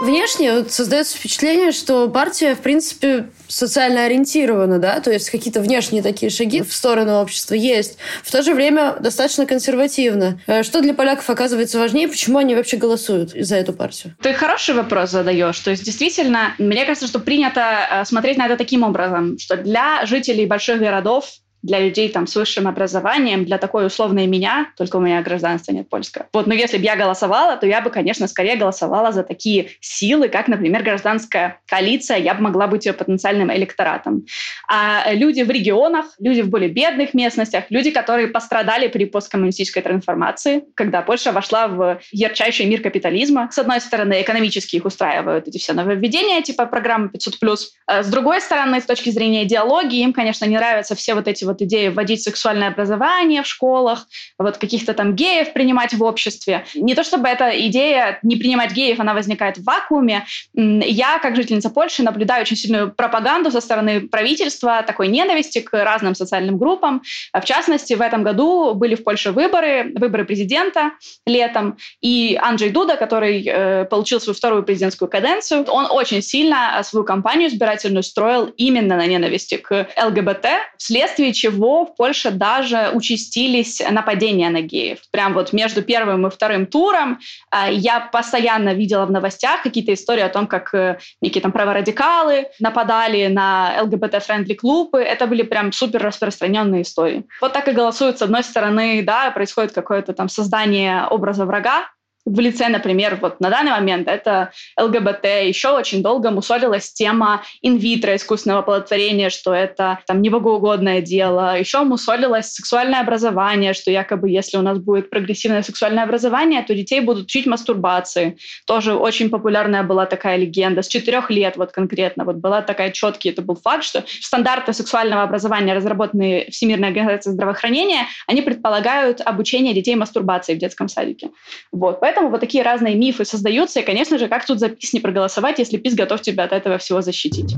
Внешне 0.00 0.64
создается 0.68 1.16
впечатление, 1.16 1.72
что 1.72 2.08
партия, 2.08 2.54
в 2.54 2.60
принципе, 2.60 3.30
социально 3.46 4.04
ориентирована, 4.04 4.78
да, 4.78 5.00
то 5.00 5.12
есть 5.12 5.30
какие-то 5.30 5.60
внешние 5.60 6.02
такие 6.02 6.30
шаги 6.30 6.62
в 6.62 6.72
сторону 6.72 7.20
общества 7.20 7.54
есть. 7.54 7.98
В 8.22 8.32
то 8.32 8.42
же 8.42 8.54
время 8.54 8.96
достаточно 9.00 9.46
консервативно. 9.46 10.40
Э, 10.46 10.62
что 10.62 10.80
для 10.80 10.94
поляков 10.94 11.30
оказывается 11.30 11.78
важнее, 11.78 12.08
почему 12.08 12.38
они 12.38 12.54
вообще 12.54 12.76
голосуют 12.76 13.30
за 13.30 13.56
эту 13.56 13.72
партию? 13.72 14.16
Ты 14.20 14.32
хороший 14.34 14.74
вопрос 14.74 15.10
задаешь. 15.10 15.58
То 15.60 15.70
есть, 15.70 15.84
действительно, 15.84 16.54
мне 16.58 16.84
кажется, 16.84 17.06
что 17.06 17.20
принято 17.20 17.60
э, 17.90 18.04
смотреть 18.04 18.36
на 18.36 18.46
это 18.46 18.56
таким 18.56 18.82
образом, 18.82 19.38
что 19.38 19.56
для 19.56 20.04
жителей 20.06 20.46
больших 20.46 20.80
городов 20.80 21.30
для 21.64 21.80
людей 21.80 22.10
там 22.10 22.26
с 22.26 22.36
высшим 22.36 22.68
образованием, 22.68 23.44
для 23.44 23.56
такой 23.56 23.86
условной 23.86 24.26
меня, 24.26 24.68
только 24.76 24.96
у 24.96 25.00
меня 25.00 25.22
гражданства 25.22 25.72
нет 25.72 25.88
польского. 25.88 26.26
Вот, 26.32 26.46
но 26.46 26.52
если 26.52 26.76
бы 26.76 26.84
я 26.84 26.94
голосовала, 26.94 27.56
то 27.56 27.66
я 27.66 27.80
бы, 27.80 27.88
конечно, 27.88 28.28
скорее 28.28 28.56
голосовала 28.56 29.12
за 29.12 29.22
такие 29.22 29.70
силы, 29.80 30.28
как, 30.28 30.48
например, 30.48 30.82
гражданская 30.82 31.60
коалиция, 31.66 32.18
я 32.18 32.34
бы 32.34 32.42
могла 32.42 32.66
быть 32.66 32.84
ее 32.84 32.92
потенциальным 32.92 33.50
электоратом. 33.50 34.26
А 34.68 35.12
люди 35.14 35.40
в 35.40 35.50
регионах, 35.50 36.06
люди 36.18 36.42
в 36.42 36.50
более 36.50 36.68
бедных 36.68 37.14
местностях, 37.14 37.64
люди, 37.70 37.90
которые 37.90 38.28
пострадали 38.28 38.88
при 38.88 39.06
посткоммунистической 39.06 39.82
трансформации, 39.82 40.64
когда 40.74 41.00
Польша 41.00 41.32
вошла 41.32 41.66
в 41.66 41.98
ярчайший 42.12 42.66
мир 42.66 42.82
капитализма. 42.82 43.48
С 43.50 43.58
одной 43.58 43.80
стороны, 43.80 44.20
экономически 44.20 44.76
их 44.76 44.84
устраивают 44.84 45.48
эти 45.48 45.56
все 45.56 45.72
нововведения, 45.72 46.42
типа 46.42 46.66
программы 46.66 47.08
500+. 47.08 47.56
А 47.86 48.02
с 48.02 48.08
другой 48.08 48.42
стороны, 48.42 48.82
с 48.82 48.84
точки 48.84 49.08
зрения 49.08 49.44
идеологии, 49.44 50.02
им, 50.02 50.12
конечно, 50.12 50.44
не 50.44 50.56
нравятся 50.56 50.94
все 50.94 51.14
вот 51.14 51.26
эти 51.26 51.44
вот 51.44 51.53
вот 51.54 51.62
идея 51.62 51.90
вводить 51.90 52.22
сексуальное 52.22 52.68
образование 52.68 53.42
в 53.42 53.46
школах, 53.46 54.06
вот 54.38 54.58
каких-то 54.58 54.92
там 54.92 55.14
геев 55.14 55.52
принимать 55.52 55.94
в 55.94 56.02
обществе. 56.02 56.64
Не 56.74 56.94
то 56.94 57.04
чтобы 57.04 57.28
эта 57.28 57.50
идея 57.68 58.18
не 58.22 58.36
принимать 58.36 58.72
геев, 58.72 59.00
она 59.00 59.14
возникает 59.14 59.58
в 59.58 59.64
вакууме. 59.64 60.26
Я, 60.54 61.18
как 61.20 61.36
жительница 61.36 61.70
Польши, 61.70 62.02
наблюдаю 62.02 62.42
очень 62.42 62.56
сильную 62.56 62.92
пропаганду 62.92 63.50
со 63.50 63.60
стороны 63.60 64.08
правительства, 64.08 64.82
такой 64.82 65.08
ненависти 65.08 65.60
к 65.60 65.72
разным 65.84 66.14
социальным 66.14 66.58
группам. 66.58 67.02
В 67.32 67.44
частности, 67.44 67.94
в 67.94 68.00
этом 68.00 68.24
году 68.24 68.74
были 68.74 68.96
в 68.96 69.04
Польше 69.04 69.30
выборы, 69.30 69.92
выборы 69.94 70.24
президента 70.24 70.92
летом, 71.26 71.76
и 72.00 72.38
Анджей 72.42 72.70
Дуда, 72.70 72.96
который 72.96 73.44
э, 73.46 73.84
получил 73.84 74.20
свою 74.20 74.34
вторую 74.34 74.64
президентскую 74.64 75.08
каденцию, 75.08 75.64
он 75.68 75.86
очень 75.90 76.22
сильно 76.22 76.82
свою 76.82 77.04
кампанию 77.04 77.48
избирательную 77.48 78.02
строил 78.02 78.46
именно 78.56 78.96
на 78.96 79.06
ненависти 79.06 79.56
к 79.56 79.88
ЛГБТ, 80.02 80.46
вследствие 80.78 81.32
чего 81.44 81.84
в 81.84 81.94
Польше 81.96 82.30
даже 82.30 82.90
участились 82.94 83.82
нападения 83.90 84.48
на 84.50 84.62
геев. 84.62 84.98
Прям 85.10 85.34
вот 85.34 85.52
между 85.52 85.82
первым 85.82 86.26
и 86.26 86.30
вторым 86.30 86.66
туром 86.66 87.18
э, 87.50 87.72
я 87.72 88.00
постоянно 88.00 88.72
видела 88.72 89.04
в 89.04 89.10
новостях 89.10 89.62
какие-то 89.62 89.92
истории 89.92 90.22
о 90.22 90.28
том, 90.28 90.46
как 90.46 90.74
э, 90.74 90.98
некие 91.20 91.42
там 91.42 91.52
праворадикалы 91.52 92.46
нападали 92.60 93.26
на 93.26 93.74
ЛГБТ- 93.82 94.10
friendly 94.10 94.54
клубы. 94.54 95.00
Это 95.00 95.26
были 95.26 95.42
прям 95.42 95.72
супер 95.72 96.02
распространенные 96.02 96.82
истории. 96.82 97.24
Вот 97.40 97.52
так 97.52 97.68
и 97.68 97.72
голосуют. 97.72 98.18
С 98.18 98.22
одной 98.22 98.42
стороны, 98.42 99.02
да, 99.02 99.30
происходит 99.30 99.72
какое-то 99.72 100.14
там 100.14 100.28
создание 100.28 101.06
образа 101.10 101.44
врага, 101.44 101.88
в 102.26 102.40
лице, 102.40 102.68
например, 102.68 103.18
вот 103.20 103.40
на 103.40 103.50
данный 103.50 103.72
момент 103.72 104.08
это 104.08 104.50
ЛГБТ, 104.80 105.24
еще 105.44 105.70
очень 105.70 106.02
долго 106.02 106.30
мусолилась 106.30 106.92
тема 106.92 107.42
in 107.60 107.76
vitro 107.76 108.16
искусственного 108.16 108.60
оплодотворения, 108.60 109.28
что 109.28 109.54
это 109.54 109.98
там 110.06 110.22
небогоугодное 110.22 111.02
дело. 111.02 111.58
Еще 111.58 111.82
мусолилось 111.82 112.52
сексуальное 112.52 113.00
образование, 113.00 113.74
что 113.74 113.90
якобы 113.90 114.30
если 114.30 114.56
у 114.56 114.62
нас 114.62 114.78
будет 114.78 115.10
прогрессивное 115.10 115.62
сексуальное 115.62 116.04
образование, 116.04 116.62
то 116.62 116.74
детей 116.74 117.00
будут 117.00 117.24
учить 117.26 117.46
мастурбации. 117.46 118.38
Тоже 118.66 118.94
очень 118.94 119.28
популярная 119.28 119.82
была 119.82 120.06
такая 120.06 120.36
легенда. 120.36 120.82
С 120.82 120.88
четырех 120.88 121.30
лет 121.30 121.56
вот 121.56 121.72
конкретно 121.72 122.24
вот 122.24 122.36
была 122.36 122.62
такая 122.62 122.90
четкий, 122.90 123.30
это 123.30 123.42
был 123.42 123.56
факт, 123.56 123.84
что 123.84 124.02
стандарты 124.06 124.72
сексуального 124.72 125.22
образования, 125.22 125.74
разработанные 125.74 126.50
Всемирной 126.50 126.88
организацией 126.88 127.34
здравоохранения, 127.34 128.06
они 128.26 128.40
предполагают 128.40 129.20
обучение 129.20 129.74
детей 129.74 129.94
мастурбации 129.94 130.54
в 130.54 130.58
детском 130.58 130.88
садике. 130.88 131.30
Вот. 131.70 132.00
Поэтому 132.00 132.13
Поэтому 132.14 132.30
вот 132.30 132.40
такие 132.40 132.62
разные 132.62 132.94
мифы 132.94 133.24
создаются. 133.24 133.80
И, 133.80 133.82
конечно 133.82 134.18
же, 134.18 134.28
как 134.28 134.46
тут 134.46 134.60
за 134.60 134.68
ПИС 134.68 134.92
не 134.92 135.00
проголосовать, 135.00 135.58
если 135.58 135.78
ПИС 135.78 135.94
готов 135.94 136.20
тебя 136.22 136.44
от 136.44 136.52
этого 136.52 136.78
всего 136.78 137.00
защитить? 137.00 137.56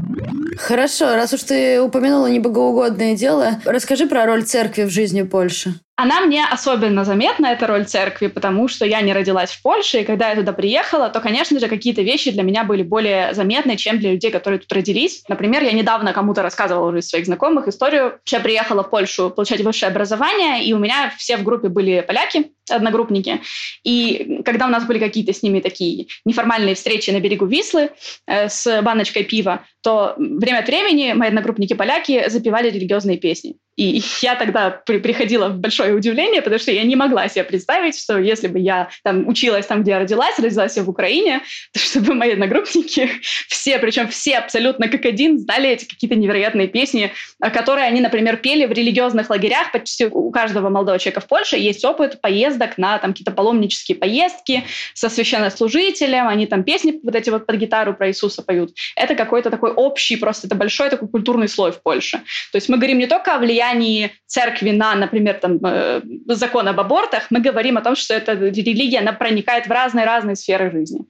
Хорошо, 0.56 1.14
раз 1.14 1.34
уж 1.34 1.42
ты 1.42 1.78
упомянула 1.82 2.28
небогоугодное 2.28 3.14
дело, 3.14 3.60
расскажи 3.66 4.06
про 4.06 4.24
роль 4.24 4.44
церкви 4.44 4.84
в 4.84 4.90
жизни 4.90 5.22
Польши. 5.22 5.74
Она 5.98 6.20
мне 6.20 6.44
особенно 6.44 7.06
заметна, 7.06 7.46
эта 7.46 7.66
роль 7.66 7.86
церкви, 7.86 8.26
потому 8.26 8.68
что 8.68 8.84
я 8.84 9.00
не 9.00 9.14
родилась 9.14 9.52
в 9.52 9.62
Польше, 9.62 10.00
и 10.00 10.04
когда 10.04 10.28
я 10.28 10.36
туда 10.36 10.52
приехала, 10.52 11.08
то, 11.08 11.20
конечно 11.20 11.58
же, 11.58 11.68
какие-то 11.68 12.02
вещи 12.02 12.30
для 12.30 12.42
меня 12.42 12.64
были 12.64 12.82
более 12.82 13.32
заметны, 13.32 13.78
чем 13.78 13.98
для 13.98 14.12
людей, 14.12 14.30
которые 14.30 14.60
тут 14.60 14.70
родились. 14.74 15.24
Например, 15.26 15.62
я 15.62 15.72
недавно 15.72 16.12
кому-то 16.12 16.42
рассказывала 16.42 16.90
уже 16.90 16.98
из 16.98 17.08
своих 17.08 17.24
знакомых 17.24 17.66
историю. 17.66 18.18
Я 18.26 18.40
приехала 18.40 18.84
в 18.84 18.90
Польшу 18.90 19.30
получать 19.30 19.62
высшее 19.62 19.88
образование, 19.88 20.62
и 20.66 20.74
у 20.74 20.78
меня 20.78 21.14
все 21.16 21.38
в 21.38 21.42
группе 21.42 21.68
были 21.68 22.04
поляки, 22.06 22.52
одногруппники. 22.68 23.40
И 23.82 24.42
когда 24.44 24.66
у 24.66 24.70
нас 24.70 24.84
были 24.84 24.98
какие-то 24.98 25.32
с 25.32 25.42
ними 25.42 25.60
такие 25.60 26.08
неформальные 26.26 26.74
встречи 26.74 27.10
на 27.10 27.20
берегу 27.20 27.46
Вислы 27.46 27.90
э, 28.26 28.50
с 28.50 28.82
баночкой 28.82 29.24
пива, 29.24 29.64
то 29.82 30.14
время 30.18 30.58
от 30.58 30.66
времени 30.66 31.14
мои 31.14 31.28
одногруппники 31.28 31.72
поляки 31.72 32.28
запевали 32.28 32.68
религиозные 32.68 33.16
песни. 33.16 33.56
И 33.76 34.02
я 34.22 34.34
тогда 34.36 34.70
при, 34.70 34.98
приходила 34.98 35.48
в 35.48 35.58
большое 35.58 35.94
удивление, 35.94 36.40
потому 36.40 36.58
что 36.58 36.72
я 36.72 36.82
не 36.82 36.96
могла 36.96 37.28
себе 37.28 37.44
представить, 37.44 37.98
что 37.98 38.18
если 38.18 38.48
бы 38.48 38.58
я 38.58 38.88
там 39.04 39.28
училась 39.28 39.66
там, 39.66 39.82
где 39.82 39.92
я 39.92 39.98
родилась, 39.98 40.38
родилась 40.38 40.76
я 40.76 40.82
в 40.82 40.88
Украине, 40.88 41.42
то 41.72 41.78
чтобы 41.78 42.14
мои 42.14 42.32
одногруппники 42.32 43.10
все, 43.48 43.78
причем 43.78 44.08
все 44.08 44.38
абсолютно 44.38 44.88
как 44.88 45.04
один, 45.04 45.38
знали 45.38 45.68
эти 45.68 45.84
какие-то 45.84 46.16
невероятные 46.16 46.68
песни, 46.68 47.12
которые 47.40 47.86
они, 47.86 48.00
например, 48.00 48.38
пели 48.38 48.64
в 48.64 48.72
религиозных 48.72 49.28
лагерях. 49.28 49.72
Почти 49.72 50.06
у 50.06 50.30
каждого 50.30 50.70
молодого 50.70 50.98
человека 50.98 51.20
в 51.20 51.26
Польше 51.26 51.56
есть 51.56 51.84
опыт 51.84 52.20
поездок 52.22 52.78
на 52.78 52.98
там 52.98 53.12
какие-то 53.12 53.32
паломнические 53.32 53.98
поездки 53.98 54.64
со 54.94 55.10
священнослужителем, 55.10 56.28
они 56.28 56.46
там 56.46 56.64
песни 56.64 56.98
вот 57.02 57.14
эти 57.14 57.28
вот 57.28 57.46
под 57.46 57.56
гитару 57.56 57.92
про 57.92 58.08
Иисуса 58.08 58.42
поют. 58.42 58.74
Это 58.96 59.14
какой-то 59.14 59.50
такой 59.50 59.72
общий, 59.72 60.16
просто 60.16 60.46
это 60.46 60.56
большой 60.56 60.88
такой 60.88 61.08
культурный 61.08 61.48
слой 61.48 61.72
в 61.72 61.82
Польше. 61.82 62.18
То 62.52 62.56
есть 62.56 62.68
мы 62.70 62.78
говорим 62.78 62.98
не 62.98 63.06
только 63.06 63.34
о 63.34 63.38
влиянии 63.38 63.65
влиянии 63.66 64.10
церкви 64.26 64.70
на, 64.70 64.94
например, 64.94 65.34
там, 65.40 65.58
э, 65.62 66.02
закон 66.28 66.68
об 66.68 66.80
абортах, 66.80 67.26
мы 67.30 67.40
говорим 67.40 67.76
о 67.76 67.80
том, 67.80 67.96
что 67.96 68.14
эта 68.14 68.32
религия, 68.32 69.00
она 69.00 69.12
проникает 69.12 69.66
в 69.66 69.70
разные-разные 69.70 70.36
сферы 70.36 70.70
жизни. 70.70 71.00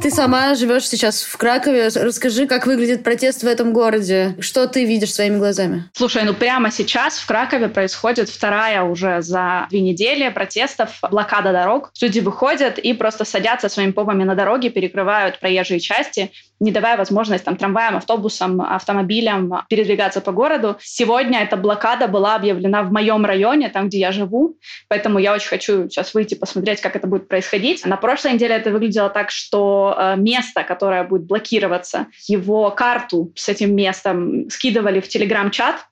Ты 0.00 0.12
сама 0.12 0.54
живешь 0.54 0.88
сейчас 0.88 1.22
в 1.22 1.36
Кракове. 1.36 1.88
Расскажи, 1.88 2.46
как 2.46 2.66
выглядит 2.66 3.02
протест 3.02 3.42
в 3.42 3.46
этом 3.46 3.72
городе. 3.72 4.36
Что 4.38 4.68
ты 4.68 4.84
видишь 4.84 5.12
своими 5.12 5.38
глазами? 5.38 5.84
Слушай, 5.92 6.22
ну 6.22 6.34
прямо 6.34 6.70
сейчас 6.70 7.18
в 7.18 7.26
Кракове 7.26 7.68
происходит 7.68 8.28
вторая 8.28 8.84
уже 8.84 9.22
за 9.22 9.66
две 9.70 9.80
недели 9.80 10.28
протестов, 10.28 11.00
блокада 11.10 11.52
дорог. 11.52 11.90
Люди 12.00 12.20
выходят 12.20 12.78
и 12.78 12.92
просто 12.92 13.24
садятся 13.24 13.68
своими 13.68 13.90
попами 13.90 14.22
на 14.22 14.36
дороге, 14.36 14.70
перекрывают 14.70 15.40
проезжие 15.40 15.80
части, 15.80 16.30
не 16.60 16.72
давая 16.72 16.96
возможность 16.96 17.44
там, 17.44 17.56
трамваям, 17.56 17.96
автобусам, 17.96 18.60
автомобилям 18.60 19.64
передвигаться 19.68 20.20
по 20.20 20.32
городу. 20.32 20.76
Сегодня 20.80 21.40
эта 21.42 21.56
блокада 21.56 22.08
была 22.08 22.34
объявлена 22.36 22.82
в 22.82 22.92
моем 22.92 23.24
районе, 23.24 23.68
там, 23.68 23.88
где 23.88 23.98
я 23.98 24.12
живу, 24.12 24.56
поэтому 24.88 25.18
я 25.18 25.34
очень 25.34 25.48
хочу 25.48 25.88
сейчас 25.88 26.14
выйти 26.14 26.34
посмотреть, 26.34 26.80
как 26.80 26.96
это 26.96 27.06
будет 27.06 27.28
происходить. 27.28 27.84
На 27.84 27.96
прошлой 27.96 28.32
неделе 28.32 28.56
это 28.56 28.70
выглядело 28.70 29.08
так, 29.08 29.30
что 29.30 29.87
э, 29.96 30.16
место, 30.16 30.64
которое 30.64 31.04
будет 31.04 31.26
блокироваться, 31.26 32.06
его 32.26 32.70
карту 32.70 33.32
с 33.34 33.48
этим 33.48 33.74
местом 33.74 34.48
скидывали 34.50 35.00
в 35.00 35.08
телеграм-чат, 35.08 35.87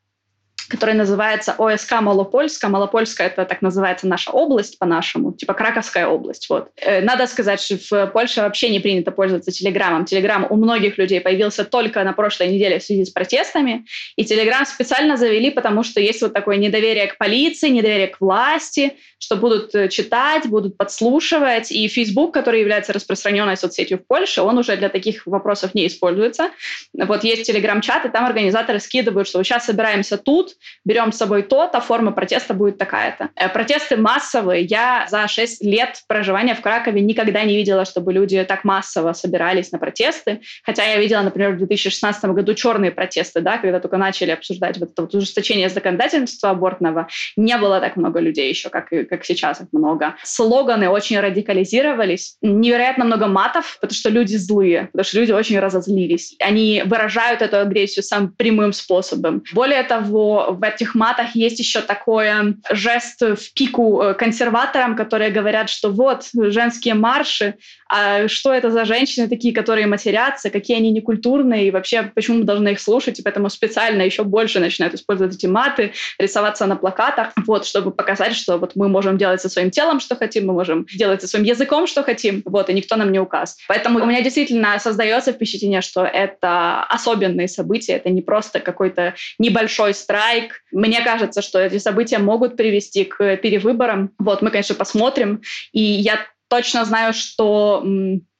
который 0.68 0.94
называется 0.94 1.54
ОСК 1.58 2.00
Малопольска. 2.00 2.68
Малопольска— 2.68 3.22
это 3.24 3.44
так 3.44 3.62
называется 3.62 4.06
наша 4.06 4.30
область 4.30 4.78
по-нашему, 4.78 5.32
типа 5.32 5.54
Краковская 5.54 6.08
область. 6.08 6.48
Вот. 6.48 6.70
Э, 6.76 7.00
надо 7.02 7.26
сказать, 7.26 7.60
что 7.60 7.76
в 7.90 8.06
Польше 8.08 8.40
вообще 8.40 8.70
не 8.70 8.80
принято 8.80 9.10
пользоваться 9.12 9.52
Телеграмом. 9.52 10.04
Телеграм 10.04 10.46
у 10.48 10.56
многих 10.56 10.98
людей 10.98 11.20
появился 11.20 11.64
только 11.64 12.02
на 12.02 12.12
прошлой 12.12 12.48
неделе 12.48 12.78
в 12.78 12.82
связи 12.82 13.04
с 13.04 13.10
протестами. 13.10 13.86
И 14.16 14.24
Телеграм 14.24 14.66
специально 14.66 15.16
завели, 15.16 15.50
потому 15.50 15.82
что 15.84 16.00
есть 16.00 16.22
вот 16.22 16.32
такое 16.32 16.56
недоверие 16.56 17.06
к 17.06 17.18
полиции, 17.18 17.68
недоверие 17.68 18.08
к 18.08 18.20
власти, 18.20 18.94
что 19.18 19.36
будут 19.36 19.74
э, 19.74 19.88
читать, 19.88 20.46
будут 20.48 20.76
подслушивать. 20.76 21.70
И 21.70 21.86
Facebook, 21.88 22.34
который 22.34 22.60
является 22.60 22.92
распространенной 22.92 23.56
соцсетью 23.56 23.98
в 23.98 24.06
Польше, 24.06 24.42
он 24.42 24.58
уже 24.58 24.76
для 24.76 24.88
таких 24.88 25.26
вопросов 25.26 25.74
не 25.74 25.86
используется. 25.86 26.50
Вот 26.92 27.22
есть 27.22 27.46
Телеграм-чат, 27.46 28.04
и 28.06 28.08
там 28.08 28.26
организаторы 28.26 28.80
скидывают, 28.80 29.28
что 29.28 29.42
сейчас 29.44 29.66
собираемся 29.66 30.18
тут, 30.18 30.55
берем 30.84 31.12
с 31.12 31.16
собой 31.16 31.42
то-то, 31.42 31.80
форма 31.80 32.12
протеста 32.12 32.54
будет 32.54 32.78
такая-то. 32.78 33.30
Э, 33.36 33.48
протесты 33.48 33.96
массовые. 33.96 34.62
Я 34.64 35.06
за 35.08 35.28
6 35.28 35.64
лет 35.64 36.02
проживания 36.08 36.54
в 36.54 36.60
Кракове 36.60 37.00
никогда 37.00 37.42
не 37.44 37.56
видела, 37.56 37.84
чтобы 37.84 38.12
люди 38.12 38.42
так 38.44 38.64
массово 38.64 39.12
собирались 39.12 39.72
на 39.72 39.78
протесты. 39.78 40.40
Хотя 40.64 40.84
я 40.84 40.98
видела, 40.98 41.22
например, 41.22 41.52
в 41.52 41.58
2016 41.58 42.24
году 42.24 42.54
черные 42.54 42.90
протесты, 42.90 43.40
да, 43.40 43.58
когда 43.58 43.80
только 43.80 43.96
начали 43.96 44.30
обсуждать 44.30 44.78
вот 44.78 44.90
это 44.92 45.02
вот 45.02 45.14
ужесточение 45.14 45.68
законодательства 45.68 46.50
абортного. 46.50 47.08
Не 47.36 47.56
было 47.58 47.80
так 47.80 47.96
много 47.96 48.20
людей 48.20 48.48
еще, 48.48 48.68
как, 48.68 48.88
как 48.88 49.24
сейчас 49.24 49.60
их 49.60 49.68
много. 49.72 50.16
Слоганы 50.22 50.88
очень 50.88 51.18
радикализировались. 51.20 52.36
Невероятно 52.42 53.04
много 53.04 53.26
матов, 53.26 53.78
потому 53.80 53.96
что 53.96 54.10
люди 54.10 54.36
злые, 54.36 54.88
потому 54.92 55.04
что 55.04 55.20
люди 55.20 55.32
очень 55.32 55.58
разозлились. 55.58 56.34
Они 56.40 56.82
выражают 56.84 57.42
эту 57.42 57.58
агрессию 57.58 58.02
самым 58.02 58.32
прямым 58.32 58.72
способом. 58.72 59.42
Более 59.52 59.82
того, 59.82 60.45
в 60.48 60.62
этих 60.62 60.94
матах 60.94 61.34
есть 61.34 61.58
еще 61.58 61.80
такой 61.80 62.56
жест 62.70 63.20
в 63.20 63.54
пику 63.54 64.02
э, 64.02 64.14
консерваторам, 64.14 64.96
которые 64.96 65.30
говорят, 65.30 65.70
что 65.70 65.90
вот 65.90 66.28
женские 66.32 66.94
марши, 66.94 67.54
а 67.88 68.28
что 68.28 68.52
это 68.52 68.70
за 68.70 68.84
женщины 68.84 69.28
такие, 69.28 69.54
которые 69.54 69.86
матерятся, 69.86 70.50
какие 70.50 70.76
они 70.76 70.90
некультурные, 70.90 71.68
и 71.68 71.70
вообще 71.70 72.10
почему 72.14 72.38
мы 72.38 72.44
должны 72.44 72.70
их 72.70 72.80
слушать, 72.80 73.18
и 73.18 73.22
поэтому 73.22 73.48
специально 73.48 74.02
еще 74.02 74.24
больше 74.24 74.60
начинают 74.60 74.94
использовать 74.94 75.34
эти 75.34 75.46
маты, 75.46 75.92
рисоваться 76.18 76.66
на 76.66 76.76
плакатах, 76.76 77.32
вот, 77.46 77.66
чтобы 77.66 77.90
показать, 77.90 78.34
что 78.34 78.58
вот 78.58 78.72
мы 78.74 78.88
можем 78.88 79.18
делать 79.18 79.40
со 79.40 79.48
своим 79.48 79.70
телом, 79.70 80.00
что 80.00 80.16
хотим, 80.16 80.46
мы 80.46 80.52
можем 80.52 80.86
делать 80.94 81.20
со 81.20 81.28
своим 81.28 81.44
языком, 81.44 81.86
что 81.86 82.02
хотим, 82.02 82.42
вот, 82.44 82.68
и 82.70 82.74
никто 82.74 82.96
нам 82.96 83.12
не 83.12 83.18
указ. 83.18 83.56
Поэтому 83.68 84.02
у 84.02 84.06
меня 84.06 84.22
действительно 84.22 84.78
создается 84.78 85.32
впечатление, 85.32 85.80
что 85.80 86.04
это 86.04 86.82
особенные 86.84 87.48
события, 87.48 87.94
это 87.94 88.10
не 88.10 88.22
просто 88.22 88.60
какой-то 88.60 89.14
небольшой 89.38 89.94
страйк, 89.94 90.35
лайк. 90.36 90.62
Мне 90.72 91.02
кажется, 91.02 91.42
что 91.42 91.58
эти 91.58 91.78
события 91.78 92.18
могут 92.18 92.56
привести 92.56 93.04
к 93.04 93.36
перевыборам. 93.36 94.10
Вот, 94.18 94.42
мы, 94.42 94.50
конечно, 94.50 94.74
посмотрим. 94.74 95.42
И 95.72 95.80
я 95.80 96.20
точно 96.48 96.84
знаю, 96.84 97.12
что 97.12 97.84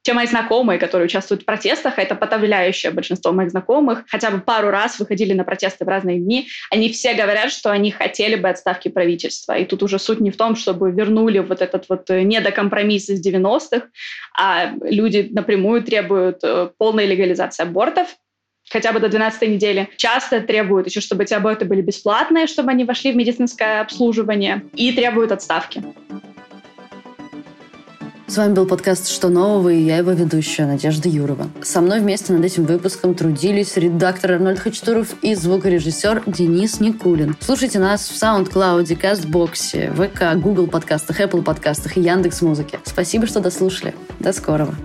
те 0.03 0.13
мои 0.13 0.25
знакомые, 0.25 0.79
которые 0.79 1.07
участвуют 1.07 1.41
в 1.41 1.45
протестах, 1.45 1.97
а 1.97 2.01
это 2.01 2.15
подавляющее 2.15 2.93
большинство 2.93 3.33
моих 3.33 3.49
знакомых, 3.49 4.05
хотя 4.07 4.31
бы 4.31 4.39
пару 4.39 4.69
раз 4.69 4.99
выходили 4.99 5.33
на 5.33 5.43
протесты 5.43 5.83
в 5.83 5.89
разные 5.89 6.17
дни, 6.17 6.47
они 6.71 6.87
все 6.87 7.13
говорят, 7.13 7.51
что 7.51 7.71
они 7.71 7.91
хотели 7.91 8.35
бы 8.35 8.47
отставки 8.47 8.87
правительства. 8.87 9.57
И 9.57 9.65
тут 9.65 9.83
уже 9.83 9.99
суть 9.99 10.21
не 10.21 10.31
в 10.31 10.37
том, 10.37 10.55
чтобы 10.55 10.91
вернули 10.91 11.39
вот 11.39 11.61
этот 11.61 11.89
вот 11.89 12.09
недокомпромисс 12.09 13.09
из 13.09 13.27
90-х, 13.27 13.87
а 14.39 14.71
люди 14.81 15.27
напрямую 15.29 15.83
требуют 15.83 16.39
э, 16.41 16.69
полной 16.77 17.05
легализации 17.05 17.63
абортов, 17.63 18.07
хотя 18.69 18.91
бы 18.91 18.99
до 18.99 19.09
12 19.09 19.41
недели. 19.49 19.89
Часто 19.97 20.41
требуют 20.41 20.87
еще, 20.87 21.01
чтобы 21.01 21.23
эти 21.23 21.33
аборты 21.33 21.65
были 21.65 21.81
бесплатные, 21.81 22.47
чтобы 22.47 22.71
они 22.71 22.83
вошли 22.83 23.11
в 23.11 23.15
медицинское 23.15 23.81
обслуживание, 23.81 24.63
и 24.73 24.91
требуют 24.91 25.31
отставки. 25.31 25.83
С 28.27 28.35
вами 28.35 28.53
был 28.53 28.67
подкаст 28.67 29.07
«Что 29.07 29.29
нового?» 29.29 29.69
и 29.69 29.79
я 29.79 29.97
его 29.97 30.11
ведущая 30.11 30.65
Надежда 30.65 31.07
Юрова. 31.07 31.49
Со 31.61 31.79
мной 31.79 32.01
вместе 32.01 32.33
над 32.33 32.43
этим 32.43 32.65
выпуском 32.65 33.15
трудились 33.15 33.77
редактор 33.77 34.33
Арнольд 34.33 34.59
Хачатуров 34.59 35.15
и 35.21 35.33
звукорежиссер 35.33 36.23
Денис 36.25 36.81
Никулин. 36.81 37.37
Слушайте 37.39 37.79
нас 37.79 38.09
в 38.09 38.21
SoundCloud, 38.21 38.83
CastBox, 38.99 39.93
ВК, 39.93 40.43
Google 40.43 40.67
подкастах, 40.67 41.21
Apple 41.21 41.41
подкастах 41.41 41.95
и 41.95 42.01
Яндекс 42.01 42.41
Музыке. 42.41 42.79
Спасибо, 42.83 43.27
что 43.27 43.39
дослушали. 43.39 43.95
До 44.19 44.33
скорого. 44.33 44.75